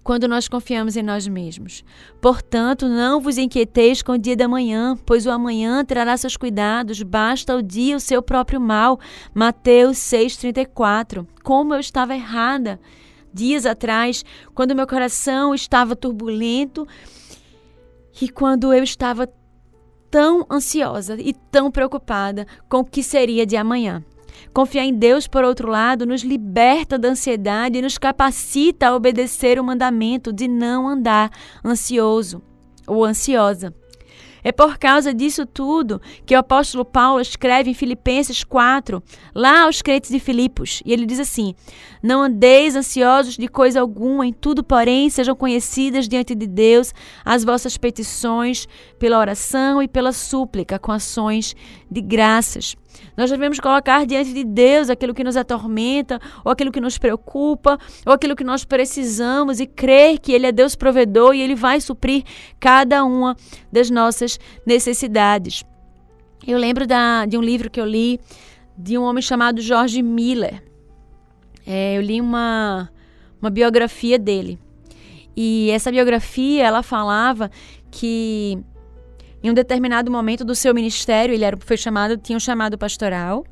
quando 0.08 0.26
nós 0.26 0.48
confiamos 0.48 0.96
em 0.96 1.02
nós 1.02 1.28
mesmos. 1.28 1.84
Portanto, 2.18 2.88
não 2.88 3.20
vos 3.20 3.36
inquieteis 3.36 4.00
com 4.00 4.12
o 4.12 4.18
dia 4.18 4.34
da 4.34 4.48
manhã, 4.48 4.96
pois 5.04 5.26
o 5.26 5.30
amanhã 5.30 5.84
trará 5.84 6.16
seus 6.16 6.34
cuidados, 6.34 7.02
basta 7.02 7.54
o 7.54 7.62
dia 7.62 7.94
o 7.94 8.00
seu 8.00 8.22
próprio 8.22 8.58
mal. 8.58 8.98
Mateus 9.34 9.98
6,34. 9.98 11.26
Como 11.44 11.74
eu 11.74 11.80
estava 11.80 12.14
errada 12.14 12.80
dias 13.34 13.66
atrás, 13.66 14.24
quando 14.54 14.74
meu 14.74 14.86
coração 14.86 15.54
estava 15.54 15.94
turbulento 15.94 16.88
e 18.18 18.30
quando 18.30 18.72
eu 18.72 18.82
estava 18.82 19.28
tão 20.10 20.46
ansiosa 20.50 21.16
e 21.20 21.34
tão 21.34 21.70
preocupada 21.70 22.46
com 22.66 22.78
o 22.78 22.84
que 22.84 23.02
seria 23.02 23.44
de 23.44 23.58
amanhã. 23.58 24.02
Confiar 24.52 24.84
em 24.84 24.94
Deus, 24.94 25.26
por 25.26 25.44
outro 25.44 25.68
lado, 25.68 26.06
nos 26.06 26.22
liberta 26.22 26.98
da 26.98 27.08
ansiedade 27.08 27.78
e 27.78 27.82
nos 27.82 27.98
capacita 27.98 28.88
a 28.88 28.94
obedecer 28.94 29.58
o 29.58 29.64
mandamento 29.64 30.32
de 30.32 30.48
não 30.48 30.88
andar 30.88 31.30
ansioso 31.64 32.42
ou 32.86 33.04
ansiosa. 33.04 33.74
É 34.42 34.52
por 34.52 34.78
causa 34.78 35.12
disso 35.12 35.44
tudo 35.44 36.00
que 36.24 36.34
o 36.34 36.38
apóstolo 36.38 36.84
Paulo 36.84 37.20
escreve 37.20 37.70
em 37.70 37.74
Filipenses 37.74 38.44
4, 38.44 39.02
lá 39.34 39.64
aos 39.64 39.82
crentes 39.82 40.10
de 40.10 40.18
Filipos, 40.18 40.82
e 40.84 40.92
ele 40.92 41.06
diz 41.06 41.20
assim: 41.20 41.54
Não 42.02 42.22
andeis 42.22 42.76
ansiosos 42.76 43.36
de 43.36 43.48
coisa 43.48 43.80
alguma, 43.80 44.26
em 44.26 44.32
tudo, 44.32 44.62
porém, 44.62 45.10
sejam 45.10 45.34
conhecidas 45.34 46.08
diante 46.08 46.34
de 46.34 46.46
Deus 46.46 46.94
as 47.24 47.44
vossas 47.44 47.76
petições 47.76 48.68
pela 48.98 49.18
oração 49.18 49.82
e 49.82 49.88
pela 49.88 50.12
súplica, 50.12 50.78
com 50.78 50.92
ações 50.92 51.54
de 51.90 52.00
graças. 52.00 52.76
Nós 53.16 53.30
devemos 53.30 53.58
colocar 53.58 54.06
diante 54.06 54.32
de 54.32 54.44
Deus 54.44 54.88
aquilo 54.90 55.14
que 55.14 55.24
nos 55.24 55.36
atormenta, 55.36 56.20
ou 56.44 56.52
aquilo 56.52 56.72
que 56.72 56.80
nos 56.80 56.98
preocupa, 56.98 57.78
ou 58.06 58.12
aquilo 58.12 58.36
que 58.36 58.44
nós 58.44 58.64
precisamos 58.64 59.60
e 59.60 59.66
crer 59.66 60.18
que 60.18 60.32
Ele 60.32 60.46
é 60.46 60.52
Deus 60.52 60.74
provedor 60.74 61.34
e 61.34 61.40
Ele 61.40 61.54
vai 61.54 61.80
suprir 61.80 62.24
cada 62.60 63.04
uma 63.04 63.36
das 63.72 63.90
nossas 63.90 64.38
necessidades. 64.66 65.64
Eu 66.46 66.58
lembro 66.58 66.86
da, 66.86 67.26
de 67.26 67.36
um 67.36 67.42
livro 67.42 67.70
que 67.70 67.80
eu 67.80 67.86
li 67.86 68.20
de 68.76 68.96
um 68.96 69.02
homem 69.02 69.20
chamado 69.20 69.60
George 69.60 70.00
Miller. 70.02 70.62
É, 71.66 71.96
eu 71.96 72.00
li 72.00 72.20
uma, 72.20 72.90
uma 73.42 73.50
biografia 73.50 74.18
dele. 74.18 74.58
E 75.36 75.70
essa 75.70 75.90
biografia, 75.90 76.64
ela 76.64 76.82
falava 76.82 77.50
que 77.90 78.58
em 79.42 79.50
um 79.50 79.54
determinado 79.54 80.10
momento 80.10 80.44
do 80.44 80.54
seu 80.54 80.74
ministério, 80.74 81.34
ele 81.34 81.44
era, 81.44 81.56
foi 81.60 81.76
chamado, 81.76 82.16
tinha 82.16 82.36
um 82.36 82.40
chamado 82.40 82.76
pastoral. 82.76 83.44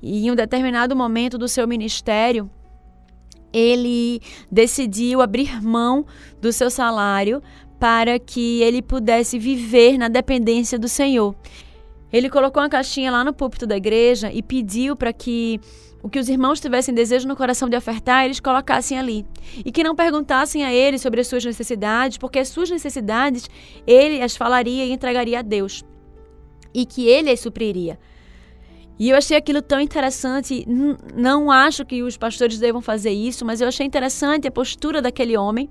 E 0.00 0.26
em 0.26 0.30
um 0.30 0.34
determinado 0.34 0.96
momento 0.96 1.38
do 1.38 1.46
seu 1.46 1.66
ministério, 1.68 2.50
ele 3.52 4.20
decidiu 4.50 5.20
abrir 5.20 5.62
mão 5.62 6.06
do 6.40 6.52
seu 6.52 6.70
salário 6.70 7.42
para 7.78 8.18
que 8.18 8.62
ele 8.62 8.80
pudesse 8.80 9.38
viver 9.38 9.98
na 9.98 10.08
dependência 10.08 10.78
do 10.78 10.88
Senhor. 10.88 11.34
Ele 12.12 12.28
colocou 12.28 12.62
uma 12.62 12.68
caixinha 12.68 13.10
lá 13.10 13.24
no 13.24 13.32
púlpito 13.32 13.66
da 13.66 13.76
igreja 13.76 14.30
e 14.32 14.42
pediu 14.42 14.94
para 14.94 15.12
que 15.12 15.60
o 16.02 16.08
que 16.08 16.18
os 16.18 16.28
irmãos 16.28 16.60
tivessem 16.60 16.92
desejo 16.92 17.28
no 17.28 17.36
coração 17.36 17.68
de 17.68 17.76
ofertar, 17.76 18.24
eles 18.24 18.40
colocassem 18.40 18.98
ali. 18.98 19.24
E 19.64 19.70
que 19.70 19.84
não 19.84 19.94
perguntassem 19.94 20.64
a 20.64 20.72
ele 20.72 20.98
sobre 20.98 21.20
as 21.20 21.28
suas 21.28 21.44
necessidades, 21.44 22.18
porque 22.18 22.40
as 22.40 22.48
suas 22.48 22.70
necessidades 22.70 23.48
ele 23.86 24.20
as 24.20 24.36
falaria 24.36 24.84
e 24.84 24.92
entregaria 24.92 25.38
a 25.38 25.42
Deus. 25.42 25.84
E 26.74 26.84
que 26.84 27.06
ele 27.06 27.30
as 27.30 27.38
supriria. 27.38 27.98
E 28.98 29.10
eu 29.10 29.16
achei 29.16 29.36
aquilo 29.36 29.62
tão 29.62 29.80
interessante. 29.80 30.66
Não 31.14 31.50
acho 31.50 31.84
que 31.84 32.02
os 32.02 32.16
pastores 32.16 32.58
devam 32.58 32.80
fazer 32.80 33.10
isso, 33.10 33.44
mas 33.44 33.60
eu 33.60 33.68
achei 33.68 33.86
interessante 33.86 34.48
a 34.48 34.50
postura 34.50 35.00
daquele 35.00 35.36
homem 35.36 35.70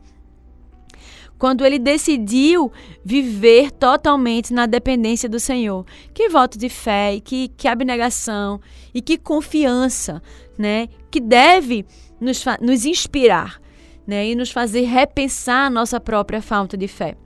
quando 1.42 1.66
ele 1.66 1.80
decidiu 1.80 2.72
viver 3.04 3.72
totalmente 3.72 4.54
na 4.54 4.68
dependência 4.68 5.28
do 5.28 5.40
Senhor. 5.40 5.84
Que 6.14 6.30
voto 6.30 6.56
de 6.56 6.70
fé, 6.70 7.20
que, 7.20 7.48
que 7.58 7.68
abnegação 7.68 8.62
e 8.94 9.02
que 9.02 9.18
confiança, 9.18 10.22
né? 10.56 10.88
Que 11.10 11.20
deve 11.20 11.84
nos, 12.20 12.46
nos 12.62 12.86
inspirar, 12.86 13.60
né? 14.06 14.28
E 14.28 14.36
nos 14.36 14.52
fazer 14.52 14.82
repensar 14.82 15.66
a 15.66 15.70
nossa 15.72 16.00
própria 16.00 16.44
falta 16.44 16.78
de 16.78 16.88
fé. 16.88 17.18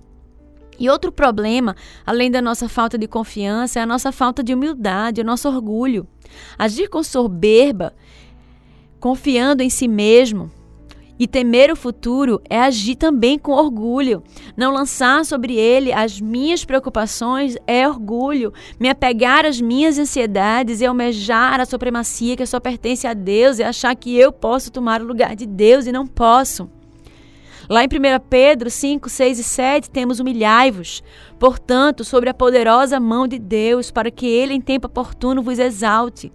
E 0.80 0.90
outro 0.90 1.12
problema, 1.12 1.76
além 2.06 2.32
da 2.32 2.42
nossa 2.42 2.70
falta 2.70 2.98
de 2.98 3.10
confiança, 3.10 3.82
é 3.82 3.84
a 3.84 3.86
nossa 3.86 4.14
falta 4.14 4.42
de 4.42 4.54
humildade, 4.54 5.20
o 5.20 5.26
nosso 5.26 5.50
orgulho. 5.50 6.08
Agir 6.58 6.88
com 6.88 7.04
soberba, 7.04 7.94
confiando 8.98 9.62
em 9.62 9.70
si 9.70 9.90
mesmo, 9.90 10.50
E 11.18 11.28
temer 11.28 11.72
o 11.72 11.76
futuro 11.76 12.42
é 12.50 12.60
agir 12.60 12.96
também 12.96 13.40
com 13.40 13.52
orgulho. 13.52 14.22
Não 14.56 14.74
lançar 14.74 15.26
sobre 15.26 15.56
ele 15.56 15.94
as 15.94 16.20
minhas 16.20 16.66
preocupações 16.66 17.56
é 17.66 17.88
orgulho. 17.88 18.54
Me 18.80 18.90
apegar 18.90 19.46
às 19.46 19.62
minhas 19.62 19.98
ansiedades 19.98 20.82
e 20.82 20.86
almejar 20.86 21.60
a 21.60 21.66
supremacia 21.66 22.36
que 22.36 22.46
só 22.46 22.60
pertence 22.60 23.08
a 23.08 23.14
Deus 23.14 23.60
e 23.60 23.64
achar 23.64 23.96
que 23.96 24.16
eu 24.18 24.32
posso 24.32 24.72
tomar 24.72 25.02
o 25.02 25.06
lugar 25.06 25.36
de 25.36 25.46
Deus 25.46 25.86
e 25.86 25.92
não 25.92 26.06
posso. 26.06 26.70
Lá 27.70 27.84
em 27.84 27.88
1 27.88 27.90
Pedro 28.30 28.70
5, 28.70 29.10
6 29.10 29.40
e 29.40 29.44
7 29.44 29.90
temos 29.90 30.20
humilhai-vos, 30.20 31.04
portanto, 31.40 32.04
sobre 32.04 32.30
a 32.30 32.34
poderosa 32.34 33.00
mão 33.00 33.28
de 33.28 33.40
Deus, 33.40 33.90
para 33.92 34.12
que 34.12 34.28
ele 34.28 34.54
em 34.54 34.62
tempo 34.62 34.88
oportuno 34.88 35.42
vos 35.42 35.58
exalte, 35.58 36.32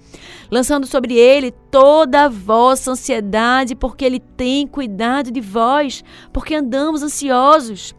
lançando 0.51 0.87
sobre 0.87 1.15
ele 1.15 1.53
toda 1.71 2.25
a 2.25 2.29
vossa 2.29 2.91
ansiedade, 2.91 3.77
porque 3.77 4.05
ele 4.05 4.19
tem 4.19 4.67
cuidado 4.67 5.31
de 5.31 5.41
vós, 5.41 6.03
porque 6.33 6.55
andamos 6.55 7.03
ansiosos. 7.03 7.95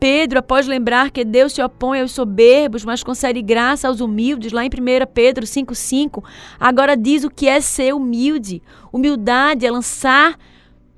Pedro, 0.00 0.38
após 0.38 0.66
lembrar 0.66 1.10
que 1.10 1.22
Deus 1.22 1.52
se 1.52 1.62
opõe 1.62 2.00
aos 2.00 2.12
soberbos, 2.12 2.86
mas 2.86 3.02
concede 3.02 3.42
graça 3.42 3.86
aos 3.86 4.00
humildes, 4.00 4.50
lá 4.50 4.64
em 4.64 4.68
1 4.68 4.70
Pedro 5.12 5.44
5,5, 5.44 6.24
agora 6.58 6.96
diz 6.96 7.22
o 7.22 7.28
que 7.28 7.46
é 7.46 7.60
ser 7.60 7.94
humilde. 7.94 8.62
Humildade 8.90 9.66
é 9.66 9.70
lançar 9.70 10.38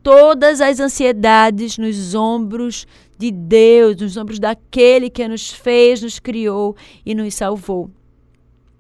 todas 0.03 0.61
as 0.61 0.81
ansiedades 0.81 1.79
nos 1.79 2.15
ombros 2.15 2.87
de 3.17 3.31
Deus, 3.31 3.97
nos 3.97 4.17
ombros 4.17 4.39
daquele 4.39 5.09
que 5.09 5.27
nos 5.29 5.51
fez, 5.51 6.03
nos 6.03 6.19
criou 6.19 6.77
e 7.07 7.15
nos 7.15 7.35
salvou. 7.35 7.91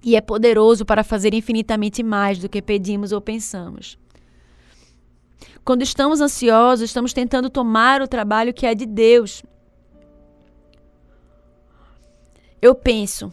E 0.02 0.17
é 0.17 0.21
poderoso 0.21 0.85
para 0.85 1.05
fazer 1.05 1.33
infinitamente 1.33 2.02
mais 2.02 2.38
do 2.38 2.49
que 2.49 2.61
pedimos 2.61 3.12
ou 3.12 3.21
pensamos. 3.21 3.97
Quando 5.64 5.83
estamos 5.83 6.21
ansiosos, 6.21 6.87
estamos 6.87 7.12
tentando 7.12 7.49
tomar 7.49 8.02
o 8.02 8.09
trabalho 8.09 8.52
que 8.52 8.67
é 8.67 8.75
de 8.75 8.85
Deus. 8.85 9.45
Eu 12.61 12.75
penso, 12.75 13.33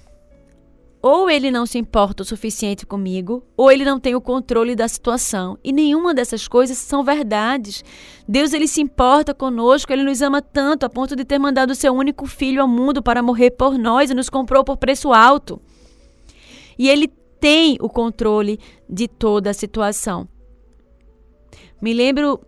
ou 1.01 1.29
ele 1.29 1.49
não 1.49 1.65
se 1.65 1.77
importa 1.77 2.23
o 2.23 2.25
suficiente 2.25 2.85
comigo, 2.85 3.43
ou 3.55 3.71
ele 3.71 3.85
não 3.85 3.99
tem 3.99 4.15
o 4.15 4.21
controle 4.21 4.75
da 4.75 4.87
situação. 4.87 5.57
E 5.63 5.71
nenhuma 5.71 6.13
dessas 6.13 6.47
coisas 6.47 6.77
são 6.77 7.03
verdades. 7.03 7.83
Deus 8.27 8.51
ele 8.51 8.67
se 8.67 8.81
importa 8.81 9.33
conosco, 9.33 9.93
ele 9.93 10.03
nos 10.03 10.21
ama 10.21 10.41
tanto 10.41 10.85
a 10.85 10.89
ponto 10.89 11.15
de 11.15 11.23
ter 11.23 11.39
mandado 11.39 11.71
o 11.71 11.75
seu 11.75 11.93
único 11.93 12.25
filho 12.25 12.61
ao 12.61 12.67
mundo 12.67 13.01
para 13.01 13.23
morrer 13.23 13.51
por 13.51 13.77
nós 13.77 14.09
e 14.11 14.13
nos 14.13 14.29
comprou 14.29 14.63
por 14.63 14.75
preço 14.75 15.13
alto. 15.13 15.61
E 16.77 16.89
ele 16.89 17.07
tem 17.39 17.77
o 17.79 17.87
controle 17.87 18.59
de 18.89 19.07
toda 19.07 19.51
a 19.51 19.53
situação. 19.53 20.27
Me 21.81 21.93
lembro 21.93 22.41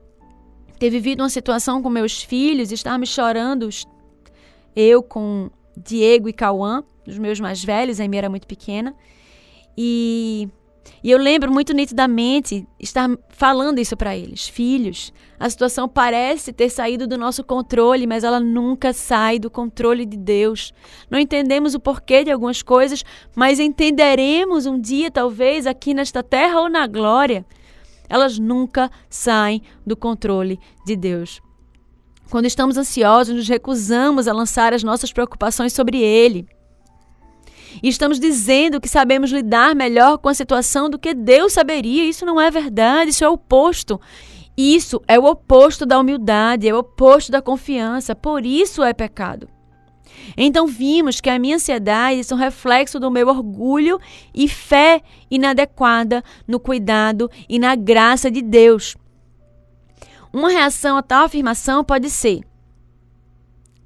ter 0.78 0.90
vivido 0.90 1.22
uma 1.22 1.30
situação 1.30 1.82
com 1.82 1.90
meus 1.90 2.22
filhos, 2.22 2.72
estarmos 2.72 3.10
chorando, 3.10 3.70
eu 4.76 5.02
com 5.02 5.50
Diego 5.78 6.28
e 6.28 6.34
Cauã, 6.34 6.84
os 7.12 7.20
meus 7.20 7.40
mais 7.40 7.64
velhos, 7.64 8.00
a 8.00 8.04
Amy 8.04 8.18
era 8.18 8.30
muito 8.30 8.48
pequena. 8.48 8.96
E, 9.78 10.50
e 11.04 11.12
eu 11.12 11.18
lembro 11.18 11.52
muito 11.52 11.74
nitidamente 11.74 12.68
estar 12.80 13.10
falando 13.30 13.80
isso 13.80 13.96
para 13.96 14.16
eles. 14.16 14.48
Filhos, 14.48 15.14
a 15.40 15.50
situação 15.50 15.88
parece 15.88 16.54
ter 16.54 16.70
saído 16.70 17.08
do 17.08 17.18
nosso 17.18 17.44
controle, 17.44 18.08
mas 18.08 18.24
ela 18.24 18.40
nunca 18.40 18.94
sai 18.94 19.40
do 19.40 19.50
controle 19.50 20.06
de 20.06 20.18
Deus. 20.18 20.74
Não 21.10 21.20
entendemos 21.20 21.76
o 21.76 21.80
porquê 21.80 22.24
de 22.24 22.32
algumas 22.32 22.62
coisas, 22.62 23.04
mas 23.36 23.60
entenderemos 23.60 24.66
um 24.66 24.80
dia, 24.80 25.12
talvez, 25.12 25.68
aqui 25.68 25.94
nesta 25.94 26.24
terra 26.24 26.62
ou 26.62 26.70
na 26.70 26.88
glória. 26.88 27.46
Elas 28.10 28.38
nunca 28.38 28.92
saem 29.10 29.62
do 29.86 29.96
controle 29.96 30.60
de 30.86 30.96
Deus. 30.96 31.42
Quando 32.30 32.46
estamos 32.46 32.78
ansiosos, 32.78 33.36
nos 33.36 33.48
recusamos 33.50 34.26
a 34.26 34.34
lançar 34.34 34.74
as 34.74 34.84
nossas 34.84 35.12
preocupações 35.12 35.74
sobre 35.74 35.98
Ele. 36.02 36.48
E 37.82 37.88
estamos 37.88 38.20
dizendo 38.20 38.82
que 38.82 38.90
sabemos 38.90 39.32
lidar 39.32 39.76
melhor 39.76 40.18
com 40.18 40.30
a 40.30 40.34
situação 40.34 40.90
do 40.90 41.00
que 41.00 41.14
Deus 41.14 41.54
saberia. 41.54 42.06
Isso 42.06 42.26
não 42.26 42.40
é 42.40 42.50
verdade, 42.50 43.12
isso 43.12 43.24
é 43.24 43.30
o 43.30 43.34
oposto. 43.34 44.00
Isso 44.58 45.02
é 45.08 45.18
o 45.18 45.26
oposto 45.26 45.86
da 45.86 46.00
humildade, 46.00 46.68
é 46.68 46.74
o 46.74 46.80
oposto 46.80 47.32
da 47.32 47.42
confiança, 47.42 48.16
por 48.16 48.46
isso 48.46 48.84
é 48.84 48.94
pecado. 48.94 49.48
Então 50.38 50.68
vimos 50.68 51.22
que 51.22 51.30
a 51.30 51.40
minha 51.40 51.56
ansiedade 51.56 52.22
é 52.30 52.34
um 52.34 52.38
reflexo 52.38 53.00
do 53.00 53.10
meu 53.10 53.28
orgulho 53.28 54.00
e 54.34 54.48
fé 54.48 55.02
inadequada 55.30 56.24
no 56.48 56.60
cuidado 56.60 57.30
e 57.48 57.58
na 57.58 57.76
graça 57.76 58.30
de 58.30 58.42
Deus. 58.42 58.96
Uma 60.34 60.50
reação 60.50 60.98
a 60.98 61.02
tal 61.02 61.26
afirmação 61.26 61.84
pode 61.84 62.10
ser: 62.10 62.42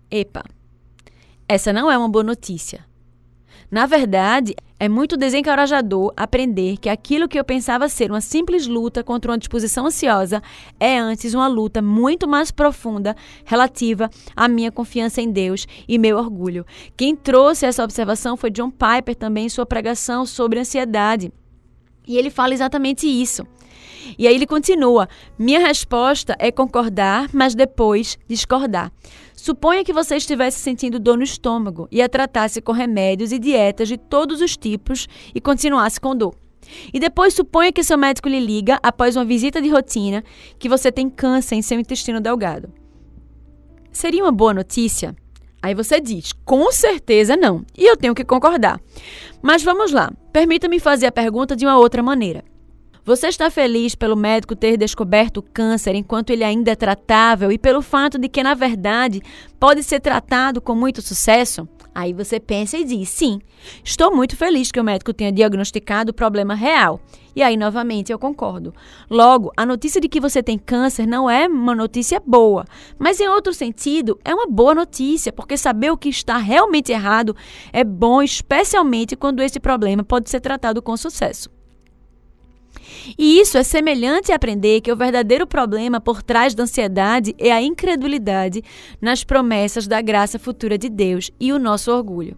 Epa, 0.10 0.43
essa 1.47 1.71
não 1.71 1.89
é 1.89 1.97
uma 1.97 2.10
boa 2.10 2.23
notícia. 2.23 2.86
Na 3.71 3.86
verdade, 3.86 4.56
é 4.80 4.88
muito 4.88 5.17
desencorajador 5.17 6.13
aprender 6.15 6.78
que 6.78 6.89
aquilo 6.89 7.28
que 7.28 7.39
eu 7.39 7.43
pensava 7.43 7.89
ser 7.89 8.12
uma 8.12 8.21
simples 8.21 8.67
luta 8.67 9.04
contra 9.04 9.32
uma 9.32 9.38
disposição 9.38 9.88
ansiosa 9.88 10.41
é 10.80 10.97
antes 10.97 11.34
uma 11.34 11.47
luta 11.47 11.82
muito 11.82 12.28
mais 12.28 12.51
profunda 12.51 13.15
relativa 13.45 14.10
à 14.36 14.47
minha 14.47 14.71
confiança 14.71 15.21
em 15.21 15.32
Deus 15.32 15.65
e 15.88 15.97
meu 15.97 16.17
orgulho. 16.17 16.65
Quem 16.95 17.15
trouxe 17.15 17.65
essa 17.65 17.84
observação 17.84 18.38
foi 18.38 18.51
John 18.51 18.69
Piper 18.69 19.15
também 19.15 19.45
em 19.45 19.49
sua 19.49 19.65
pregação 19.65 20.25
sobre 20.25 20.60
ansiedade. 20.60 21.32
E 22.08 22.17
ele 22.17 22.30
fala 22.30 22.54
exatamente 22.54 23.08
isso. 23.08 23.47
E 24.19 24.28
aí 24.28 24.36
ele 24.36 24.45
continua: 24.45 25.10
Minha 25.39 25.60
resposta 25.60 26.36
é 26.38 26.51
concordar, 26.51 27.30
mas 27.34 27.56
depois 27.56 28.19
discordar. 28.28 28.91
Suponha 29.45 29.84
que 29.84 29.93
você 29.93 30.15
estivesse 30.15 30.58
sentindo 30.58 30.97
dor 30.97 31.17
no 31.17 31.23
estômago 31.23 31.88
e 31.91 32.01
a 32.01 32.10
tratasse 32.10 32.60
com 32.60 32.71
remédios 32.71 33.31
e 33.31 33.38
dietas 33.38 33.88
de 33.88 33.95
todos 33.95 34.41
os 34.41 34.58
tipos 34.58 35.08
e 35.36 35.39
continuasse 35.39 36.01
com 36.01 36.15
dor. 36.15 36.34
E 36.91 36.99
depois 36.99 37.36
suponha 37.36 37.71
que 37.71 37.84
seu 37.84 37.95
médico 37.95 38.27
lhe 38.27 38.39
liga 38.39 38.79
após 38.81 39.15
uma 39.15 39.23
visita 39.23 39.62
de 39.62 39.69
rotina 39.69 40.23
que 40.58 40.67
você 40.67 40.91
tem 40.91 41.08
câncer 41.08 41.53
em 41.53 41.62
seu 41.62 41.79
intestino 41.79 42.19
delgado. 42.19 42.73
Seria 43.91 44.23
uma 44.23 44.31
boa 44.31 44.51
notícia? 44.51 45.15
Aí 45.62 45.75
você 45.75 46.01
diz, 46.01 46.34
com 46.43 46.71
certeza 46.71 47.38
não. 47.38 47.63
E 47.77 47.86
eu 47.86 47.95
tenho 47.95 48.15
que 48.15 48.25
concordar. 48.25 48.81
Mas 49.43 49.62
vamos 49.62 49.91
lá, 49.91 50.12
permita-me 50.34 50.79
fazer 50.79 51.05
a 51.05 51.12
pergunta 51.12 51.55
de 51.55 51.67
uma 51.67 51.77
outra 51.77 52.01
maneira. 52.01 52.43
Você 53.05 53.27
está 53.27 53.51
feliz 53.51 53.93
pelo 53.93 54.15
médico 54.15 54.55
ter 54.55 54.77
descoberto 54.77 55.37
o 55.37 55.43
câncer 55.43 55.93
enquanto 55.93 56.31
ele 56.31 56.43
ainda 56.43 56.71
é 56.71 56.75
tratável 56.75 57.51
e 57.51 57.57
pelo 57.59 57.79
fato 57.83 58.17
de 58.17 58.27
que, 58.27 58.41
na 58.41 58.55
verdade, 58.55 59.21
pode 59.59 59.83
ser 59.83 59.99
tratado 59.99 60.59
com 60.59 60.73
muito 60.73 61.03
sucesso? 61.03 61.69
Aí 61.93 62.13
você 62.13 62.39
pensa 62.39 62.79
e 62.79 62.83
diz: 62.83 63.07
sim, 63.09 63.39
estou 63.83 64.13
muito 64.15 64.35
feliz 64.35 64.71
que 64.71 64.79
o 64.79 64.83
médico 64.83 65.13
tenha 65.13 65.31
diagnosticado 65.31 66.09
o 66.09 66.15
problema 66.15 66.55
real. 66.55 66.99
E 67.35 67.43
aí, 67.43 67.55
novamente, 67.55 68.11
eu 68.11 68.17
concordo. 68.17 68.73
Logo, 69.07 69.51
a 69.55 69.67
notícia 69.67 70.01
de 70.01 70.09
que 70.09 70.19
você 70.19 70.41
tem 70.41 70.57
câncer 70.57 71.05
não 71.05 71.29
é 71.29 71.47
uma 71.47 71.75
notícia 71.75 72.19
boa, 72.25 72.65
mas 72.97 73.19
em 73.19 73.27
outro 73.27 73.53
sentido, 73.53 74.19
é 74.25 74.33
uma 74.33 74.47
boa 74.47 74.73
notícia, 74.73 75.31
porque 75.31 75.57
saber 75.57 75.91
o 75.91 75.97
que 75.97 76.09
está 76.09 76.37
realmente 76.37 76.91
errado 76.91 77.35
é 77.71 77.83
bom, 77.83 78.23
especialmente 78.23 79.15
quando 79.15 79.43
esse 79.43 79.59
problema 79.59 80.03
pode 80.03 80.27
ser 80.27 80.39
tratado 80.39 80.81
com 80.81 80.97
sucesso. 80.97 81.54
E 83.17 83.39
isso 83.39 83.57
é 83.57 83.63
semelhante 83.63 84.31
a 84.31 84.35
aprender 84.35 84.81
que 84.81 84.91
o 84.91 84.95
verdadeiro 84.95 85.45
problema 85.45 85.99
por 85.99 86.23
trás 86.23 86.55
da 86.55 86.63
ansiedade 86.63 87.35
é 87.37 87.51
a 87.51 87.61
incredulidade 87.61 88.63
nas 89.01 89.23
promessas 89.23 89.87
da 89.87 90.01
graça 90.01 90.39
futura 90.39 90.77
de 90.77 90.89
Deus 90.89 91.31
e 91.39 91.51
o 91.51 91.59
nosso 91.59 91.91
orgulho. 91.91 92.37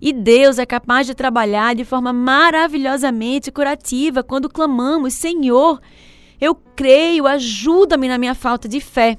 E 0.00 0.12
Deus 0.12 0.58
é 0.58 0.66
capaz 0.66 1.06
de 1.06 1.14
trabalhar 1.14 1.74
de 1.74 1.84
forma 1.84 2.12
maravilhosamente 2.12 3.50
curativa 3.50 4.22
quando 4.22 4.48
clamamos: 4.48 5.14
Senhor, 5.14 5.80
eu 6.40 6.54
creio, 6.54 7.26
ajuda-me 7.26 8.08
na 8.08 8.18
minha 8.18 8.34
falta 8.34 8.68
de 8.68 8.80
fé. 8.80 9.18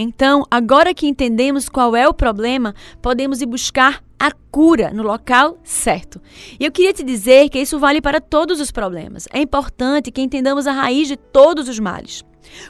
Então, 0.00 0.44
agora 0.48 0.94
que 0.94 1.08
entendemos 1.08 1.68
qual 1.68 1.96
é 1.96 2.06
o 2.06 2.14
problema, 2.14 2.72
podemos 3.02 3.42
ir 3.42 3.46
buscar 3.46 4.00
a 4.16 4.30
cura 4.30 4.92
no 4.94 5.02
local 5.02 5.58
certo. 5.64 6.20
E 6.58 6.64
eu 6.64 6.70
queria 6.70 6.92
te 6.92 7.02
dizer 7.02 7.48
que 7.48 7.58
isso 7.58 7.80
vale 7.80 8.00
para 8.00 8.20
todos 8.20 8.60
os 8.60 8.70
problemas. 8.70 9.26
É 9.32 9.40
importante 9.40 10.12
que 10.12 10.22
entendamos 10.22 10.68
a 10.68 10.72
raiz 10.72 11.08
de 11.08 11.16
todos 11.16 11.68
os 11.68 11.80
males. 11.80 12.22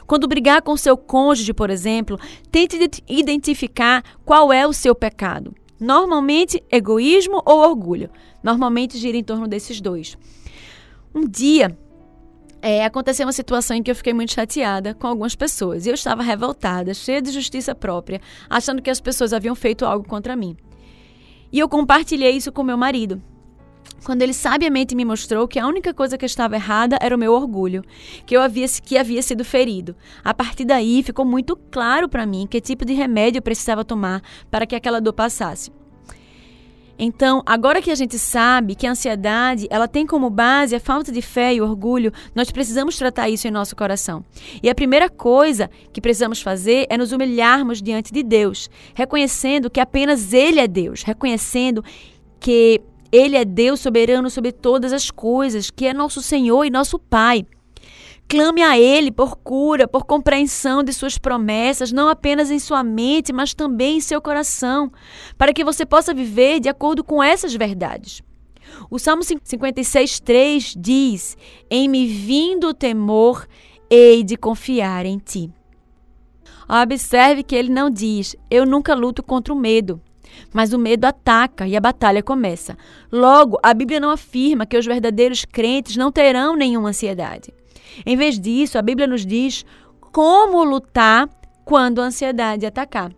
Quando 0.07 0.27
brigar 0.27 0.63
com 0.63 0.75
seu 0.75 0.97
cônjuge, 0.97 1.53
por 1.53 1.69
exemplo, 1.69 2.19
tente 2.49 2.79
identificar 3.07 4.03
qual 4.25 4.51
é 4.51 4.65
o 4.65 4.73
seu 4.73 4.95
pecado. 4.95 5.53
Normalmente, 5.79 6.63
egoísmo 6.71 7.43
ou 7.45 7.59
orgulho. 7.59 8.09
Normalmente 8.41 8.97
gira 8.97 9.15
em 9.15 9.23
torno 9.23 9.47
desses 9.47 9.79
dois. 9.79 10.17
Um 11.13 11.27
dia, 11.27 11.77
é, 12.61 12.83
aconteceu 12.83 13.25
uma 13.25 13.31
situação 13.33 13.77
em 13.77 13.83
que 13.83 13.89
eu 13.89 13.95
fiquei 13.95 14.13
muito 14.13 14.33
chateada 14.33 14.93
com 14.93 15.07
algumas 15.07 15.35
pessoas. 15.35 15.85
E 15.85 15.89
eu 15.89 15.93
estava 15.93 16.21
revoltada, 16.23 16.93
cheia 16.93 17.21
de 17.21 17.31
justiça 17.31 17.73
própria, 17.73 18.21
achando 18.49 18.81
que 18.81 18.89
as 18.89 18.99
pessoas 18.99 19.33
haviam 19.33 19.55
feito 19.55 19.85
algo 19.85 20.07
contra 20.07 20.35
mim. 20.35 20.55
E 21.51 21.59
eu 21.59 21.69
compartilhei 21.69 22.31
isso 22.31 22.51
com 22.51 22.63
meu 22.63 22.77
marido. 22.77 23.21
quando 24.03 24.21
ele 24.21 24.33
sabiamente 24.33 24.95
me 24.95 25.03
mostrou 25.03 25.47
que 25.47 25.59
a 25.59 25.67
única 25.67 25.93
coisa 25.93 26.17
que 26.17 26.25
estava 26.25 26.55
errada 26.55 26.97
era 27.01 27.13
o 27.13 27.19
meu 27.19 27.33
orgulho, 27.33 27.83
que 28.25 28.35
eu 28.35 28.41
havia 28.41 28.65
que 28.81 28.97
havia 28.97 29.21
sido 29.21 29.43
ferido. 29.43 29.95
A 30.23 30.33
partir 30.33 30.63
daí 30.63 31.03
ficou 31.03 31.25
muito 31.25 31.55
claro 31.55 32.07
para 32.07 32.25
mim 32.25 32.47
que 32.49 32.61
tipo 32.61 32.85
de 32.85 32.93
remédio 32.93 33.39
eu 33.39 33.43
precisava 33.43 33.83
tomar 33.83 34.21
para 34.49 34.65
que 34.65 34.75
aquela 34.75 35.01
dor 35.01 35.13
passasse. 35.13 35.71
Então, 37.01 37.41
agora 37.45 37.81
que 37.81 37.89
a 37.89 37.95
gente 37.95 38.19
sabe 38.19 38.75
que 38.75 38.85
a 38.85 38.91
ansiedade, 38.91 39.67
ela 39.69 39.87
tem 39.87 40.05
como 40.05 40.29
base 40.29 40.75
a 40.75 40.81
falta 40.81 41.13
de 41.13 41.21
fé 41.21 41.53
e 41.53 41.61
orgulho, 41.61 42.11
nós 42.35 42.51
precisamos 42.51 42.97
tratar 42.97 43.29
isso 43.29 43.47
em 43.47 43.51
nosso 43.51 43.73
coração. 43.73 44.23
E 44.61 44.69
a 44.69 44.75
primeira 44.75 45.09
coisa 45.09 45.69
que 45.93 46.01
precisamos 46.01 46.41
fazer 46.41 46.85
é 46.89 46.97
nos 46.97 47.13
humilharmos 47.13 47.81
diante 47.81 48.11
de 48.11 48.21
Deus, 48.21 48.69
reconhecendo 48.93 49.69
que 49.69 49.79
apenas 49.79 50.33
ele 50.33 50.59
é 50.59 50.67
Deus, 50.67 51.03
reconhecendo 51.03 51.81
que 52.37 52.81
ele 53.11 53.37
é 53.37 53.45
Deus 53.45 53.79
soberano 53.79 54.29
sobre 54.29 54.51
todas 54.51 54.91
as 54.91 55.09
coisas, 55.09 55.71
que 55.71 55.85
é 55.85 55.93
nosso 55.93 56.21
Senhor 56.21 56.65
e 56.65 56.69
nosso 56.69 56.99
Pai. 56.99 57.45
Clame 58.29 58.61
a 58.61 58.77
Ele 58.77 59.11
por 59.11 59.37
cura, 59.37 59.87
por 59.87 60.05
compreensão 60.05 60.83
de 60.83 60.93
Suas 60.93 61.17
promessas, 61.17 61.91
não 61.91 62.07
apenas 62.07 62.51
em 62.51 62.59
sua 62.59 62.83
mente, 62.83 63.33
mas 63.33 63.55
também 63.55 63.97
em 63.97 64.01
seu 64.01 64.21
coração, 64.21 64.91
para 65.35 65.51
que 65.51 65.63
você 65.63 65.83
possa 65.83 66.13
viver 66.13 66.59
de 66.59 66.69
acordo 66.69 67.03
com 67.03 67.23
essas 67.23 67.55
verdades. 67.55 68.21
O 68.87 68.99
Salmo 68.99 69.23
56,3 69.23 70.75
diz: 70.77 71.35
Em 71.71 71.89
me 71.89 72.05
vindo 72.05 72.67
o 72.67 72.73
temor, 72.73 73.47
hei 73.89 74.23
de 74.23 74.37
confiar 74.37 75.07
em 75.07 75.17
ti. 75.17 75.51
Observe 76.69 77.41
que 77.41 77.55
ele 77.55 77.69
não 77.69 77.89
diz: 77.89 78.35
Eu 78.47 78.63
nunca 78.63 78.93
luto 78.93 79.23
contra 79.23 79.51
o 79.51 79.57
medo. 79.57 79.99
Mas 80.53 80.71
o 80.71 80.77
medo 80.77 81.05
ataca 81.05 81.67
e 81.67 81.75
a 81.75 81.81
batalha 81.81 82.21
começa. 82.21 82.77
Logo, 83.11 83.57
a 83.63 83.73
Bíblia 83.73 83.99
não 83.99 84.11
afirma 84.11 84.67
que 84.67 84.77
os 84.77 84.85
verdadeiros 84.85 85.43
crentes 85.45 85.97
não 85.97 86.11
terão 86.11 86.55
nenhuma 86.55 86.89
ansiedade. 86.89 87.51
Em 88.05 88.15
vez 88.15 88.39
disso, 88.39 88.77
a 88.77 88.81
Bíblia 88.81 89.07
nos 89.07 89.25
diz 89.25 89.65
como 90.11 90.63
lutar 90.63 91.29
quando 91.63 92.01
a 92.01 92.05
ansiedade 92.05 92.65
atacar. 92.65 93.11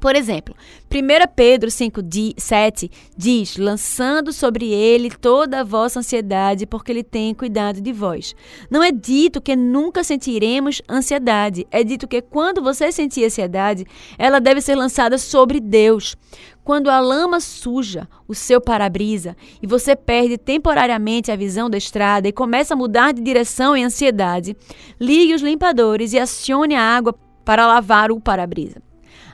Por 0.00 0.14
exemplo, 0.14 0.54
1 0.92 1.34
Pedro 1.34 1.68
5,7 1.68 2.90
diz: 3.16 3.56
lançando 3.56 4.32
sobre 4.32 4.72
ele 4.72 5.10
toda 5.10 5.60
a 5.60 5.64
vossa 5.64 5.98
ansiedade, 5.98 6.66
porque 6.66 6.92
ele 6.92 7.02
tem 7.02 7.34
cuidado 7.34 7.80
de 7.80 7.92
vós. 7.92 8.34
Não 8.70 8.82
é 8.82 8.92
dito 8.92 9.40
que 9.40 9.56
nunca 9.56 10.04
sentiremos 10.04 10.80
ansiedade, 10.88 11.66
é 11.70 11.82
dito 11.82 12.06
que 12.06 12.22
quando 12.22 12.62
você 12.62 12.92
sentir 12.92 13.24
ansiedade, 13.24 13.84
ela 14.16 14.40
deve 14.40 14.60
ser 14.60 14.76
lançada 14.76 15.18
sobre 15.18 15.58
Deus. 15.58 16.16
Quando 16.68 16.90
a 16.90 17.00
lama 17.00 17.40
suja 17.40 18.06
o 18.28 18.34
seu 18.34 18.60
para-brisa 18.60 19.34
e 19.62 19.66
você 19.66 19.96
perde 19.96 20.36
temporariamente 20.36 21.32
a 21.32 21.34
visão 21.34 21.70
da 21.70 21.78
estrada 21.78 22.28
e 22.28 22.32
começa 22.32 22.74
a 22.74 22.76
mudar 22.76 23.14
de 23.14 23.22
direção 23.22 23.74
em 23.74 23.84
ansiedade, 23.84 24.54
ligue 25.00 25.32
os 25.32 25.40
limpadores 25.40 26.12
e 26.12 26.18
acione 26.18 26.74
a 26.74 26.82
água 26.82 27.14
para 27.42 27.66
lavar 27.66 28.10
o 28.12 28.20
para-brisa. 28.20 28.82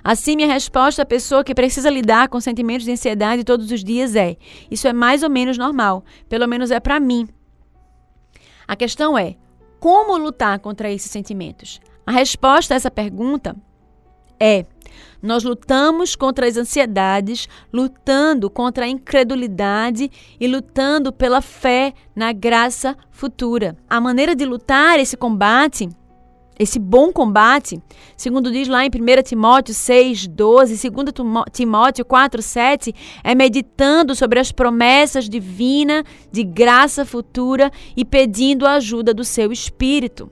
Assim, 0.04 0.36
minha 0.36 0.46
resposta 0.46 1.02
à 1.02 1.04
pessoa 1.04 1.42
que 1.42 1.56
precisa 1.56 1.90
lidar 1.90 2.28
com 2.28 2.40
sentimentos 2.40 2.84
de 2.84 2.92
ansiedade 2.92 3.42
todos 3.42 3.68
os 3.72 3.82
dias 3.82 4.14
é: 4.14 4.36
isso 4.70 4.86
é 4.86 4.92
mais 4.92 5.24
ou 5.24 5.28
menos 5.28 5.58
normal, 5.58 6.04
pelo 6.28 6.46
menos 6.46 6.70
é 6.70 6.78
para 6.78 7.00
mim. 7.00 7.26
A 8.64 8.76
questão 8.76 9.18
é: 9.18 9.34
como 9.80 10.16
lutar 10.16 10.60
contra 10.60 10.88
esses 10.88 11.10
sentimentos? 11.10 11.80
A 12.06 12.12
resposta 12.12 12.74
a 12.74 12.76
essa 12.76 12.92
pergunta 12.92 13.56
é: 14.38 14.66
nós 15.24 15.42
lutamos 15.42 16.14
contra 16.14 16.46
as 16.46 16.58
ansiedades, 16.58 17.48
lutando 17.72 18.50
contra 18.50 18.84
a 18.84 18.88
incredulidade 18.88 20.10
e 20.38 20.46
lutando 20.46 21.12
pela 21.12 21.40
fé 21.40 21.94
na 22.14 22.30
graça 22.32 22.94
futura. 23.10 23.74
A 23.88 23.98
maneira 24.00 24.36
de 24.36 24.44
lutar 24.44 25.00
esse 25.00 25.16
combate 25.16 25.88
esse 26.56 26.78
bom 26.78 27.12
combate, 27.12 27.82
segundo 28.16 28.52
diz 28.52 28.68
lá 28.68 28.84
em 28.84 28.88
1 28.88 29.22
Timóteo 29.24 29.74
6, 29.74 30.28
12, 30.28 30.88
2 30.88 31.06
Timóteo 31.50 32.04
4, 32.04 32.40
7, 32.40 32.94
é 33.24 33.34
meditando 33.34 34.14
sobre 34.14 34.38
as 34.38 34.52
promessas 34.52 35.28
divinas 35.28 36.04
de 36.30 36.44
graça 36.44 37.04
futura 37.04 37.72
e 37.96 38.04
pedindo 38.04 38.66
a 38.66 38.74
ajuda 38.74 39.12
do 39.12 39.24
seu 39.24 39.50
espírito. 39.50 40.30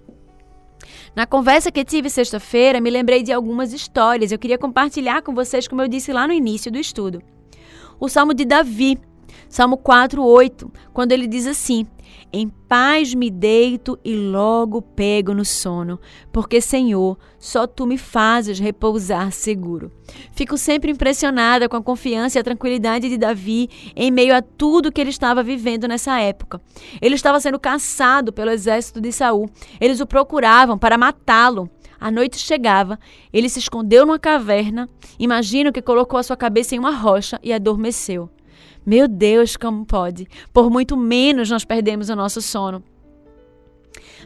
Na 1.14 1.26
conversa 1.26 1.70
que 1.70 1.84
tive 1.84 2.08
sexta-feira, 2.08 2.80
me 2.80 2.90
lembrei 2.90 3.22
de 3.22 3.32
algumas 3.32 3.72
histórias. 3.72 4.32
Eu 4.32 4.38
queria 4.38 4.58
compartilhar 4.58 5.22
com 5.22 5.34
vocês, 5.34 5.68
como 5.68 5.82
eu 5.82 5.88
disse 5.88 6.12
lá 6.12 6.26
no 6.26 6.32
início 6.32 6.70
do 6.70 6.78
estudo. 6.78 7.22
O 8.00 8.08
Salmo 8.08 8.34
de 8.34 8.44
Davi, 8.44 8.98
Salmo 9.48 9.76
4, 9.76 10.24
8, 10.24 10.72
quando 10.92 11.12
ele 11.12 11.26
diz 11.26 11.46
assim: 11.46 11.86
em 12.32 12.48
paz 12.48 13.14
me 13.14 13.30
deito 13.30 13.98
e 14.04 14.14
logo 14.14 14.80
pego 14.80 15.34
no 15.34 15.44
sono, 15.44 16.00
porque, 16.32 16.60
Senhor, 16.60 17.18
só 17.38 17.66
tu 17.66 17.86
me 17.86 17.98
fazes 17.98 18.58
repousar 18.58 19.30
seguro. 19.32 19.92
Fico 20.32 20.56
sempre 20.56 20.90
impressionada 20.90 21.68
com 21.68 21.76
a 21.76 21.82
confiança 21.82 22.38
e 22.38 22.40
a 22.40 22.44
tranquilidade 22.44 23.08
de 23.08 23.18
Davi 23.18 23.68
em 23.94 24.10
meio 24.10 24.34
a 24.34 24.40
tudo 24.40 24.90
que 24.90 25.00
ele 25.00 25.10
estava 25.10 25.42
vivendo 25.42 25.86
nessa 25.86 26.18
época. 26.20 26.60
Ele 27.00 27.14
estava 27.14 27.40
sendo 27.40 27.58
caçado 27.58 28.32
pelo 28.32 28.50
exército 28.50 29.00
de 29.00 29.12
Saul. 29.12 29.50
Eles 29.80 30.00
o 30.00 30.06
procuravam 30.06 30.78
para 30.78 30.96
matá-lo. 30.96 31.68
A 32.00 32.10
noite 32.10 32.36
chegava, 32.36 32.98
ele 33.32 33.48
se 33.48 33.60
escondeu 33.60 34.04
numa 34.04 34.18
caverna. 34.18 34.88
Imagino 35.18 35.72
que 35.72 35.80
colocou 35.80 36.18
a 36.18 36.22
sua 36.22 36.36
cabeça 36.36 36.74
em 36.74 36.78
uma 36.78 36.90
rocha 36.90 37.38
e 37.42 37.52
adormeceu. 37.52 38.28
Meu 38.84 39.06
Deus, 39.06 39.56
como 39.56 39.86
pode? 39.86 40.26
Por 40.52 40.70
muito 40.70 40.96
menos 40.96 41.50
nós 41.50 41.64
perdemos 41.64 42.08
o 42.08 42.16
nosso 42.16 42.42
sono. 42.42 42.82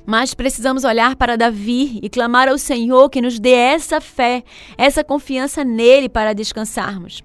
Mas 0.07 0.35
precisamos 0.35 0.85
olhar 0.85 1.17
para 1.17 1.37
Davi 1.37 1.99
e 2.03 2.09
clamar 2.09 2.49
ao 2.49 2.59
Senhor 2.59 3.11
que 3.11 3.21
nos 3.21 3.39
dê 3.39 3.53
essa 3.53 4.01
fé, 4.01 4.45
essa 4.79 5.03
confiança 5.03 5.65
nele 5.65 6.09
para 6.09 6.33
descansarmos. 6.33 7.23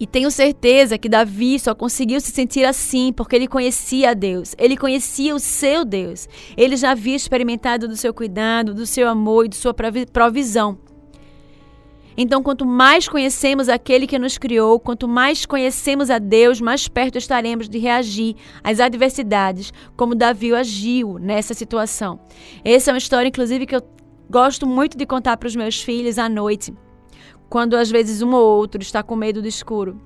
E 0.00 0.06
tenho 0.06 0.30
certeza 0.30 0.96
que 0.96 1.10
Davi 1.10 1.58
só 1.58 1.74
conseguiu 1.74 2.22
se 2.22 2.30
sentir 2.30 2.64
assim 2.64 3.12
porque 3.12 3.36
ele 3.36 3.46
conhecia 3.46 4.12
a 4.12 4.14
Deus, 4.14 4.54
ele 4.56 4.74
conhecia 4.74 5.34
o 5.34 5.38
seu 5.38 5.84
Deus, 5.84 6.26
ele 6.56 6.74
já 6.74 6.92
havia 6.92 7.14
experimentado 7.14 7.86
do 7.86 7.94
seu 7.94 8.14
cuidado, 8.14 8.72
do 8.72 8.86
seu 8.86 9.06
amor 9.06 9.44
e 9.44 9.48
de 9.50 9.56
sua 9.56 9.74
provisão. 10.10 10.78
Então, 12.22 12.42
quanto 12.42 12.66
mais 12.66 13.08
conhecemos 13.08 13.66
aquele 13.66 14.06
que 14.06 14.18
nos 14.18 14.36
criou, 14.36 14.78
quanto 14.78 15.08
mais 15.08 15.46
conhecemos 15.46 16.10
a 16.10 16.18
Deus, 16.18 16.60
mais 16.60 16.86
perto 16.86 17.16
estaremos 17.16 17.66
de 17.66 17.78
reagir 17.78 18.36
às 18.62 18.78
adversidades, 18.78 19.72
como 19.96 20.14
Davi 20.14 20.54
agiu 20.54 21.18
nessa 21.18 21.54
situação. 21.54 22.20
Essa 22.62 22.90
é 22.90 22.92
uma 22.92 22.98
história, 22.98 23.26
inclusive, 23.26 23.64
que 23.64 23.74
eu 23.74 23.80
gosto 24.28 24.66
muito 24.66 24.98
de 24.98 25.06
contar 25.06 25.38
para 25.38 25.46
os 25.46 25.56
meus 25.56 25.80
filhos 25.80 26.18
à 26.18 26.28
noite, 26.28 26.74
quando 27.48 27.74
às 27.74 27.90
vezes 27.90 28.20
um 28.20 28.34
ou 28.34 28.58
outro 28.58 28.82
está 28.82 29.02
com 29.02 29.16
medo 29.16 29.40
do 29.40 29.48
escuro. 29.48 29.98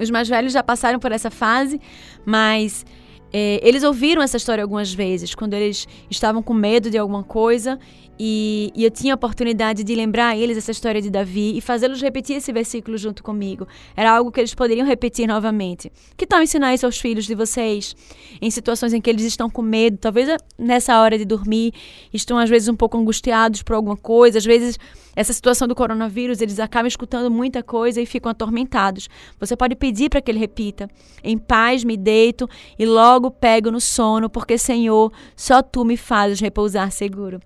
Os 0.00 0.12
mais 0.12 0.28
velhos 0.28 0.52
já 0.52 0.62
passaram 0.62 1.00
por 1.00 1.10
essa 1.10 1.32
fase, 1.32 1.80
mas 2.24 2.86
é, 3.32 3.58
eles 3.60 3.82
ouviram 3.82 4.22
essa 4.22 4.36
história 4.36 4.62
algumas 4.62 4.94
vezes, 4.94 5.34
quando 5.34 5.54
eles 5.54 5.88
estavam 6.08 6.40
com 6.40 6.54
medo 6.54 6.88
de 6.88 6.96
alguma 6.96 7.24
coisa 7.24 7.76
e, 8.18 8.70
e, 8.74 8.84
eu 8.84 8.90
tinha 8.90 9.14
a 9.14 9.16
oportunidade 9.16 9.82
de 9.82 9.94
lembrar 9.94 10.28
a 10.28 10.36
eles 10.36 10.56
essa 10.56 10.70
história 10.70 11.02
de 11.02 11.10
Davi 11.10 11.56
e 11.56 11.60
fazê-los 11.60 12.00
repetir 12.00 12.36
esse 12.36 12.52
versículo 12.52 12.96
junto 12.96 13.22
comigo. 13.22 13.66
Era 13.96 14.12
algo 14.12 14.30
que 14.30 14.40
eles 14.40 14.54
poderiam 14.54 14.86
repetir 14.86 15.26
novamente. 15.26 15.90
Que 16.16 16.26
tal 16.26 16.42
ensinar 16.42 16.74
isso 16.74 16.86
aos 16.86 16.98
filhos 16.98 17.24
de 17.24 17.34
vocês? 17.34 17.96
Em 18.40 18.50
situações 18.50 18.92
em 18.92 19.00
que 19.00 19.10
eles 19.10 19.24
estão 19.24 19.50
com 19.50 19.62
medo, 19.62 19.98
talvez 19.98 20.28
nessa 20.58 21.00
hora 21.00 21.18
de 21.18 21.24
dormir, 21.24 21.72
estão 22.12 22.38
às 22.38 22.48
vezes 22.48 22.68
um 22.68 22.76
pouco 22.76 22.96
angustiados 22.96 23.62
por 23.62 23.74
alguma 23.74 23.96
coisa, 23.96 24.38
às 24.38 24.44
vezes 24.44 24.78
essa 25.16 25.32
situação 25.32 25.68
do 25.68 25.74
coronavírus, 25.74 26.40
eles 26.40 26.58
acabam 26.58 26.88
escutando 26.88 27.30
muita 27.30 27.62
coisa 27.62 28.00
e 28.00 28.06
ficam 28.06 28.30
atormentados. 28.30 29.08
Você 29.38 29.56
pode 29.56 29.76
pedir 29.76 30.10
para 30.10 30.20
que 30.20 30.30
ele 30.30 30.38
repita: 30.38 30.88
Em 31.22 31.38
paz 31.38 31.84
me 31.84 31.96
deito 31.96 32.48
e 32.78 32.84
logo 32.84 33.30
pego 33.30 33.70
no 33.70 33.80
sono, 33.80 34.28
porque, 34.28 34.58
Senhor, 34.58 35.12
só 35.36 35.62
tu 35.62 35.84
me 35.84 35.96
fazes 35.96 36.40
repousar 36.40 36.90
seguro. 36.90 37.40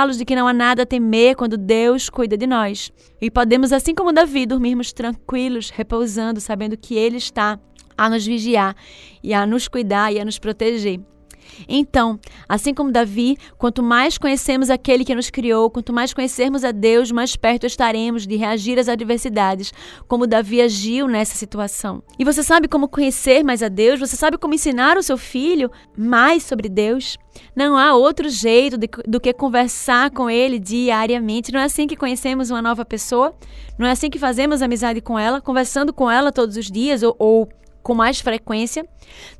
Lembrá-los 0.00 0.16
de 0.16 0.24
que 0.24 0.34
não 0.34 0.48
há 0.48 0.52
nada 0.54 0.84
a 0.84 0.86
temer 0.86 1.36
quando 1.36 1.58
Deus 1.58 2.08
cuida 2.08 2.34
de 2.34 2.46
nós. 2.46 2.90
E 3.20 3.30
podemos, 3.30 3.70
assim 3.70 3.94
como 3.94 4.14
Davi, 4.14 4.46
dormirmos 4.46 4.94
tranquilos, 4.94 5.68
repousando, 5.68 6.40
sabendo 6.40 6.74
que 6.74 6.94
Ele 6.96 7.18
está 7.18 7.60
a 7.98 8.08
nos 8.08 8.24
vigiar 8.24 8.74
e 9.22 9.34
a 9.34 9.44
nos 9.46 9.68
cuidar 9.68 10.10
e 10.10 10.18
a 10.18 10.24
nos 10.24 10.38
proteger. 10.38 11.00
Então, 11.68 12.18
assim 12.48 12.74
como 12.74 12.90
Davi, 12.90 13.36
quanto 13.58 13.82
mais 13.82 14.18
conhecemos 14.18 14.70
aquele 14.70 15.04
que 15.04 15.14
nos 15.14 15.30
criou, 15.30 15.70
quanto 15.70 15.92
mais 15.92 16.12
conhecermos 16.12 16.64
a 16.64 16.72
Deus, 16.72 17.10
mais 17.10 17.36
perto 17.36 17.66
estaremos 17.66 18.26
de 18.26 18.36
reagir 18.36 18.78
às 18.78 18.88
adversidades, 18.88 19.72
como 20.08 20.26
Davi 20.26 20.60
agiu 20.60 21.06
nessa 21.06 21.34
situação. 21.34 22.02
E 22.18 22.24
você 22.24 22.42
sabe 22.42 22.68
como 22.68 22.88
conhecer 22.88 23.42
mais 23.44 23.62
a 23.62 23.68
Deus? 23.68 24.00
Você 24.00 24.16
sabe 24.16 24.38
como 24.38 24.54
ensinar 24.54 24.96
o 24.96 25.02
seu 25.02 25.16
filho 25.16 25.70
mais 25.96 26.42
sobre 26.42 26.68
Deus? 26.68 27.18
Não 27.54 27.76
há 27.76 27.94
outro 27.94 28.28
jeito 28.28 28.76
de, 28.76 28.88
do 29.06 29.20
que 29.20 29.32
conversar 29.32 30.10
com 30.10 30.28
ele 30.28 30.58
diariamente. 30.58 31.52
Não 31.52 31.60
é 31.60 31.64
assim 31.64 31.86
que 31.86 31.96
conhecemos 31.96 32.50
uma 32.50 32.62
nova 32.62 32.84
pessoa? 32.84 33.34
Não 33.78 33.86
é 33.86 33.90
assim 33.90 34.10
que 34.10 34.18
fazemos 34.18 34.62
amizade 34.62 35.00
com 35.00 35.18
ela, 35.18 35.40
conversando 35.40 35.92
com 35.92 36.10
ela 36.10 36.32
todos 36.32 36.56
os 36.56 36.70
dias 36.70 37.02
ou, 37.02 37.14
ou 37.18 37.48
com 37.90 37.94
mais 37.94 38.20
frequência? 38.20 38.86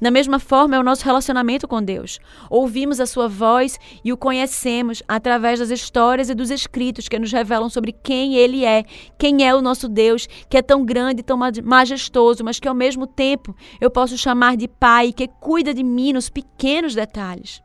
Da 0.03 0.11
mesma 0.11 0.41
forma, 0.41 0.75
é 0.75 0.79
o 0.81 0.83
nosso 0.83 1.05
relacionamento 1.05 1.69
com 1.69 1.81
Deus. 1.81 2.19
Ouvimos 2.51 2.99
a 2.99 3.07
sua 3.07 3.29
voz 3.29 3.79
e 4.05 4.13
o 4.13 4.17
conhecemos 4.17 5.05
através 5.07 5.61
das 5.61 5.71
histórias 5.71 6.29
e 6.29 6.35
dos 6.35 6.51
escritos 6.51 7.09
que 7.09 7.17
nos 7.17 7.31
revelam 7.31 7.71
sobre 7.71 7.93
quem 7.93 8.35
ele 8.35 8.65
é, 8.65 8.83
quem 9.17 9.47
é 9.47 9.55
o 9.55 9.63
nosso 9.63 9.89
Deus, 9.89 10.27
que 10.49 10.57
é 10.57 10.63
tão 10.63 10.85
grande, 10.85 11.23
tão 11.23 11.39
majestoso, 11.63 12.43
mas 12.43 12.59
que 12.59 12.67
ao 12.67 12.75
mesmo 12.75 13.07
tempo 13.07 13.55
eu 13.81 13.89
posso 13.89 14.19
chamar 14.19 14.57
de 14.57 14.67
Pai, 14.67 15.13
que 15.13 15.29
cuida 15.29 15.73
de 15.73 15.85
mim 15.85 16.13
nos 16.13 16.29
pequenos 16.29 16.93
detalhes. 16.93 17.63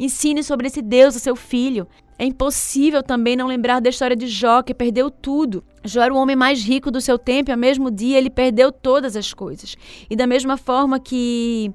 Ensine 0.00 0.42
sobre 0.42 0.66
esse 0.66 0.82
Deus 0.82 1.14
a 1.14 1.20
seu 1.20 1.36
filho. 1.36 1.86
É 2.18 2.24
impossível 2.24 3.00
também 3.00 3.36
não 3.36 3.46
lembrar 3.46 3.80
da 3.80 3.88
história 3.88 4.16
de 4.16 4.26
Jó, 4.26 4.60
que 4.60 4.74
perdeu 4.74 5.08
tudo. 5.08 5.62
Jó 5.84 6.02
era 6.02 6.12
o 6.12 6.16
homem 6.16 6.34
mais 6.34 6.64
rico 6.64 6.90
do 6.90 7.00
seu 7.00 7.16
tempo 7.16 7.50
e, 7.50 7.52
ao 7.52 7.58
mesmo 7.58 7.92
dia, 7.92 8.18
ele 8.18 8.28
perdeu 8.28 8.72
todas 8.72 9.14
as 9.14 9.32
coisas. 9.32 9.76
E 10.10 10.16
da 10.16 10.26
mesma 10.26 10.56
forma 10.56 10.98
que 10.98 11.72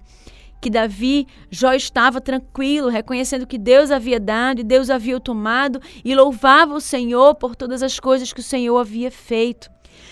que 0.63 0.69
Davi, 0.69 1.27
Jó 1.51 1.73
estava 1.73 2.21
tranquilo, 2.21 2.87
reconhecendo 2.87 3.45
que 3.45 3.57
Deus 3.57 3.91
havia 3.91 4.17
dado 4.17 4.61
e 4.61 4.63
Deus 4.63 4.89
havia 4.89 5.19
tomado 5.19 5.81
e 6.05 6.15
louvava 6.15 6.73
o 6.73 6.79
Senhor 6.79 7.35
por 7.35 7.53
todas 7.53 7.83
as 7.83 7.99
coisas 7.99 8.31
que 8.31 8.39
o 8.39 8.43
Senhor 8.43 8.77
havia 8.77 9.11
feito. 9.11 9.69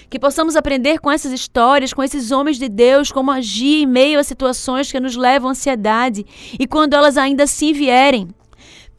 Que 0.10 0.20
possamos 0.20 0.58
aprender 0.58 1.00
com 1.00 1.10
essas 1.10 1.32
histórias, 1.32 1.94
com 1.94 2.04
esses 2.04 2.32
homens 2.32 2.58
de 2.58 2.67
Deus, 2.67 3.13
como 3.13 3.32
agir 3.32 3.84
em 3.84 3.86
meio 3.86 4.20
a 4.20 4.24
situações 4.26 4.91
que 4.91 5.00
nos 5.00 5.15
levam 5.15 5.48
à 5.48 5.52
ansiedade 5.52 6.26
e 6.60 6.67
quando 6.67 6.96
elas 6.96 7.15
ainda 7.15 7.44
assim 7.44 7.72
vierem, 7.72 8.28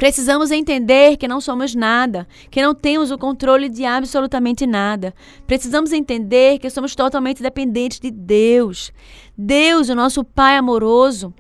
Precisamos 0.03 0.51
entender 0.51 1.17
que 1.17 1.29
não 1.29 1.41
somos 1.41 1.77
nada, 1.77 2.27
que 2.51 2.61
não 2.61 2.75
temos 2.75 3.13
o 3.13 3.17
controle 3.17 3.69
de 3.69 3.85
absolutamente 3.85 4.67
nada. 4.67 5.15
Precisamos 5.47 5.93
entender 5.93 6.59
que 6.59 6.69
somos 6.69 6.97
totalmente 6.97 7.41
dependentes 7.41 8.01
de 8.01 8.11
Deus. 8.11 8.91
Deus, 9.39 9.89
o 9.89 9.95
nosso 9.95 10.25
Pai 10.25 10.57
amoroso, 10.57 11.33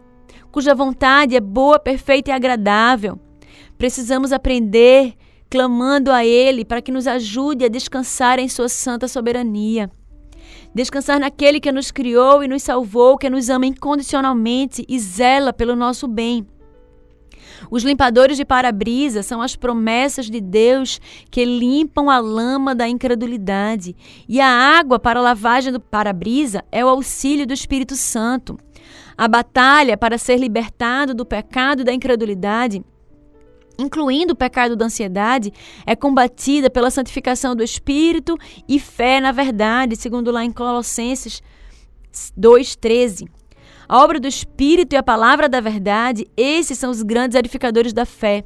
cuja 0.53 0.77
vontade 0.77 1.35
é 1.35 1.41
boa, 1.41 1.77
perfeita 1.81 2.31
e 2.31 2.33
agradável. 2.33 3.19
Precisamos 3.77 4.33
aprender 4.33 5.15
clamando 5.51 6.13
a 6.13 6.25
Ele 6.25 6.65
para 6.65 6.81
que 6.81 6.93
nos 6.93 7.09
ajude 7.09 7.65
a 7.65 7.69
descansar 7.69 8.39
em 8.39 8.49
Sua 8.49 8.69
santa 8.69 9.09
soberania. 9.09 9.91
Descansar 10.73 11.19
naquele 11.19 11.59
que 11.59 11.73
nos 11.73 11.91
criou 11.91 12.45
e 12.45 12.47
nos 12.47 12.63
salvou, 12.63 13.19
que 13.19 13.29
nos 13.29 13.51
ama 13.51 13.67
incondicionalmente 13.67 14.85
e 14.89 15.01
zela 15.01 15.53
pelo 15.53 15.75
nosso 15.75 16.07
bem. 16.07 16.47
Os 17.71 17.83
limpadores 17.85 18.37
de 18.37 18.45
para-brisa 18.45 19.23
são 19.23 19.41
as 19.41 19.57
promessas 19.57 20.31
de 20.31 20.41
Deus 20.41 21.01
que 21.31 21.45
limpam 21.45 22.11
a 22.11 22.19
lama 22.19 22.75
da 22.75 22.89
incredulidade. 22.89 23.97
E 24.29 24.41
a 24.41 24.49
água 24.49 24.99
para 24.99 25.21
a 25.21 25.23
lavagem 25.23 25.73
do 25.73 25.81
para-brisa 25.81 26.65
é 26.71 26.85
o 26.85 26.89
auxílio 26.89 27.47
do 27.47 27.53
Espírito 27.53 27.97
Santo. 27.97 28.59
A 29.17 29.29
batalha 29.29 29.97
para 29.97 30.19
ser 30.19 30.39
libertado 30.39 31.15
do 31.15 31.25
pecado 31.25 31.85
da 31.85 31.93
incredulidade 31.93 32.85
incluindo 33.79 34.33
o 34.33 34.37
pecado 34.37 34.77
da 34.77 34.85
ansiedade, 34.85 35.53
é 35.87 35.97
combatida 35.97 36.71
pela 36.71 36.91
santificação 36.91 37.57
do 37.57 37.63
espírito 37.63 38.37
e 38.69 38.79
fé 38.79 39.21
na 39.21 39.33
verdade, 39.33 39.97
segundo 39.97 40.31
lá 40.31 40.45
em 40.45 40.53
Colossenses 40.53 41.43
2:13. 42.37 43.42
A 43.93 44.03
obra 44.03 44.19
do 44.19 44.27
Espírito 44.27 44.95
e 44.95 44.97
a 44.97 45.03
palavra 45.03 45.51
da 45.51 45.61
verdade, 45.61 46.27
esses 46.35 46.79
são 46.79 46.91
os 46.91 47.03
grandes 47.03 47.37
edificadores 47.37 47.93
da 47.93 48.07
fé. 48.07 48.43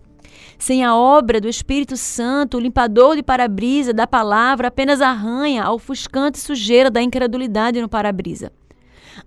Sem 0.59 0.85
a 0.85 0.97
obra 0.97 1.41
do 1.41 1.49
Espírito 1.49 1.97
Santo, 1.97 2.57
o 2.57 2.61
limpador 2.61 3.15
de 3.15 3.23
para-brisa 3.23 3.93
da 3.93 4.09
palavra 4.09 4.67
apenas 4.67 5.01
arranha 5.01 5.63
a 5.63 5.73
ofuscante 5.73 6.41
sujeira 6.41 6.91
da 6.91 7.01
incredulidade 7.01 7.81
no 7.81 7.89
para-brisa. 7.89 8.51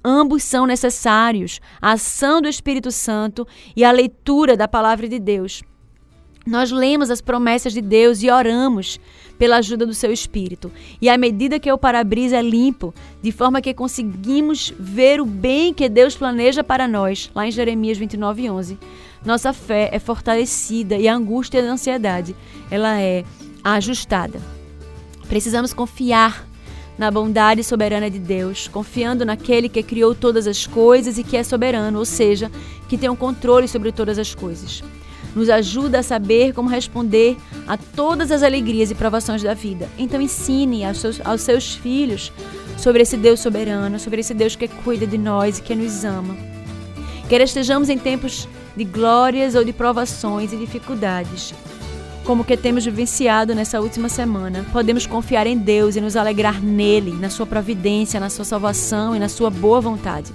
Ambos 0.04 0.44
são 0.44 0.66
necessários, 0.66 1.62
a 1.82 1.94
ação 1.94 2.42
do 2.42 2.50
Espírito 2.50 2.92
Santo 2.92 3.48
e 3.74 3.86
a 3.86 3.92
leitura 3.94 4.58
da 4.58 4.68
palavra 4.68 5.08
de 5.08 5.20
Deus. 5.20 5.64
Nós 6.50 6.72
lemos 6.72 7.12
as 7.12 7.22
promessas 7.22 7.74
de 7.74 7.80
Deus 7.80 8.24
e 8.24 8.32
oramos 8.32 9.00
pela 9.38 9.58
ajuda 9.58 9.86
do 9.86 9.94
seu 9.94 10.12
Espírito. 10.12 10.72
E 11.00 11.08
à 11.08 11.16
medida 11.16 11.60
que 11.60 11.72
o 11.72 11.78
para-brisa 11.78 12.38
é 12.38 12.42
limpo, 12.42 12.92
de 13.22 13.32
forma 13.32 13.62
que 13.62 13.72
conseguimos 13.72 14.74
ver 14.80 15.22
o 15.22 15.26
bem 15.26 15.72
que 15.72 15.88
Deus 15.88 16.18
planeja 16.18 16.64
para 16.64 16.88
nós, 16.88 17.30
lá 17.36 17.46
em 17.46 17.52
Jeremias 17.52 18.00
29, 18.00 18.50
11, 18.50 18.80
nossa 19.24 19.54
fé 19.54 19.90
é 19.94 20.00
fortalecida 20.00 20.98
e 20.98 21.08
a 21.08 21.14
angústia 21.14 21.60
e 21.60 21.68
a 21.68 21.72
ansiedade, 21.72 22.36
ela 22.72 23.00
é 23.00 23.24
ajustada. 23.64 24.42
Precisamos 25.28 25.72
confiar 25.72 26.48
na 26.98 27.12
bondade 27.12 27.64
soberana 27.64 28.10
de 28.10 28.18
Deus, 28.18 28.68
confiando 28.68 29.24
naquele 29.24 29.70
que 29.70 29.84
criou 29.84 30.16
todas 30.16 30.48
as 30.48 30.66
coisas 30.66 31.20
e 31.20 31.24
que 31.24 31.38
é 31.38 31.44
soberano, 31.44 32.00
ou 32.00 32.06
seja, 32.06 32.52
que 32.90 32.98
tem 32.98 33.08
o 33.08 33.14
um 33.14 33.16
controle 33.16 33.68
sobre 33.68 33.92
todas 33.92 34.18
as 34.18 34.34
coisas 34.34 34.84
nos 35.36 35.50
ajuda 35.50 36.00
a 36.00 36.04
saber 36.04 36.54
como 36.54 36.70
responder 36.70 37.38
a 37.68 37.78
todas 37.78 38.32
as 38.32 38.44
alegrias 38.44 38.92
e 38.92 38.96
provações 38.96 39.44
da 39.44 39.54
vida. 39.54 39.88
Então 39.98 40.22
ensine 40.22 40.86
aos 40.86 40.98
seus, 40.98 41.22
aos 41.26 41.42
seus 41.42 41.76
filhos 41.76 42.32
sobre 42.78 43.02
esse 43.02 43.18
Deus 43.18 43.40
soberano, 43.40 44.00
sobre 44.00 44.22
esse 44.22 44.34
Deus 44.34 44.56
que 44.56 44.68
cuida 44.68 45.06
de 45.06 45.18
nós 45.18 45.60
e 45.60 45.62
que 45.62 45.76
nos 45.76 46.04
ama. 46.04 46.36
Quer 47.28 47.42
estejamos 47.42 47.90
em 47.90 47.98
tempos 47.98 48.48
de 48.76 48.84
glórias 48.84 49.56
ou 49.56 49.64
de 49.64 49.74
provações 49.74 50.52
e 50.54 50.58
dificuldades, 50.58 51.54
como 52.24 52.44
que 52.44 52.56
temos 52.56 52.86
vivenciado 52.86 53.56
nessa 53.56 53.82
última 53.82 54.08
semana, 54.08 54.66
podemos 54.72 55.06
confiar 55.06 55.48
em 55.48 55.58
Deus 55.58 55.96
e 55.96 56.02
nos 56.02 56.16
alegrar 56.16 56.62
nele, 56.62 57.12
na 57.12 57.30
sua 57.30 57.46
providência, 57.46 58.20
na 58.20 58.30
sua 58.30 58.46
salvação 58.46 59.16
e 59.16 59.20
na 59.20 59.28
sua 59.28 59.50
boa 59.50 59.82
vontade. 59.82 60.32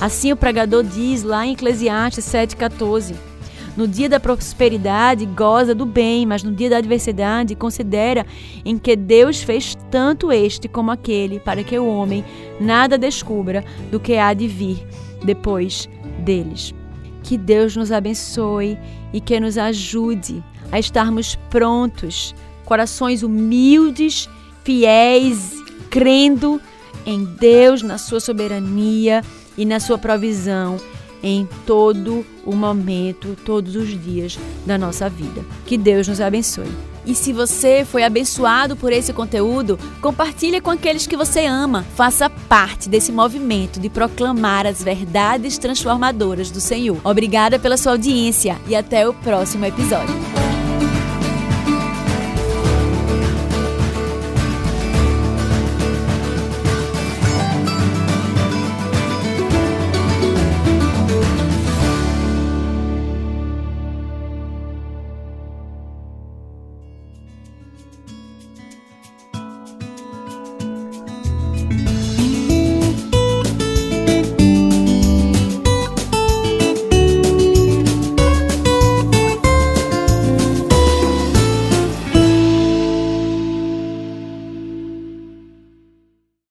Assim 0.00 0.32
o 0.32 0.36
pregador 0.36 0.84
diz 0.84 1.22
lá 1.22 1.46
em 1.46 1.52
Eclesiastes 1.52 2.24
7,14. 2.26 3.31
No 3.74 3.88
dia 3.88 4.06
da 4.06 4.20
prosperidade, 4.20 5.24
goza 5.24 5.74
do 5.74 5.86
bem, 5.86 6.26
mas 6.26 6.42
no 6.42 6.52
dia 6.52 6.68
da 6.68 6.76
adversidade, 6.76 7.54
considera 7.54 8.26
em 8.64 8.76
que 8.76 8.94
Deus 8.94 9.42
fez 9.42 9.74
tanto 9.90 10.30
este 10.30 10.68
como 10.68 10.90
aquele, 10.90 11.40
para 11.40 11.64
que 11.64 11.78
o 11.78 11.86
homem 11.86 12.22
nada 12.60 12.98
descubra 12.98 13.64
do 13.90 13.98
que 13.98 14.16
há 14.16 14.34
de 14.34 14.46
vir 14.46 14.86
depois 15.24 15.88
deles. 16.18 16.74
Que 17.22 17.38
Deus 17.38 17.74
nos 17.74 17.90
abençoe 17.90 18.78
e 19.10 19.20
que 19.22 19.40
nos 19.40 19.56
ajude 19.56 20.44
a 20.70 20.78
estarmos 20.78 21.36
prontos, 21.48 22.34
corações 22.66 23.22
humildes, 23.22 24.28
fiéis, 24.64 25.54
crendo 25.88 26.60
em 27.06 27.24
Deus, 27.24 27.82
na 27.82 27.96
sua 27.96 28.20
soberania 28.20 29.22
e 29.56 29.64
na 29.64 29.80
sua 29.80 29.96
provisão 29.96 30.78
em 31.22 31.48
todo 31.66 32.24
o 32.44 32.54
momento, 32.54 33.36
todos 33.44 33.76
os 33.76 33.88
dias 33.88 34.38
da 34.66 34.76
nossa 34.76 35.08
vida. 35.08 35.44
Que 35.66 35.78
Deus 35.78 36.08
nos 36.08 36.20
abençoe. 36.20 36.70
E 37.04 37.14
se 37.14 37.32
você 37.32 37.84
foi 37.84 38.04
abençoado 38.04 38.76
por 38.76 38.92
esse 38.92 39.12
conteúdo, 39.12 39.78
compartilhe 40.00 40.60
com 40.60 40.70
aqueles 40.70 41.06
que 41.06 41.16
você 41.16 41.46
ama. 41.46 41.84
Faça 41.96 42.30
parte 42.30 42.88
desse 42.88 43.10
movimento 43.10 43.80
de 43.80 43.88
proclamar 43.88 44.66
as 44.66 44.82
verdades 44.82 45.58
transformadoras 45.58 46.50
do 46.50 46.60
Senhor. 46.60 46.98
Obrigada 47.02 47.58
pela 47.58 47.76
sua 47.76 47.92
audiência 47.92 48.56
e 48.68 48.76
até 48.76 49.08
o 49.08 49.14
próximo 49.14 49.64
episódio. 49.64 50.41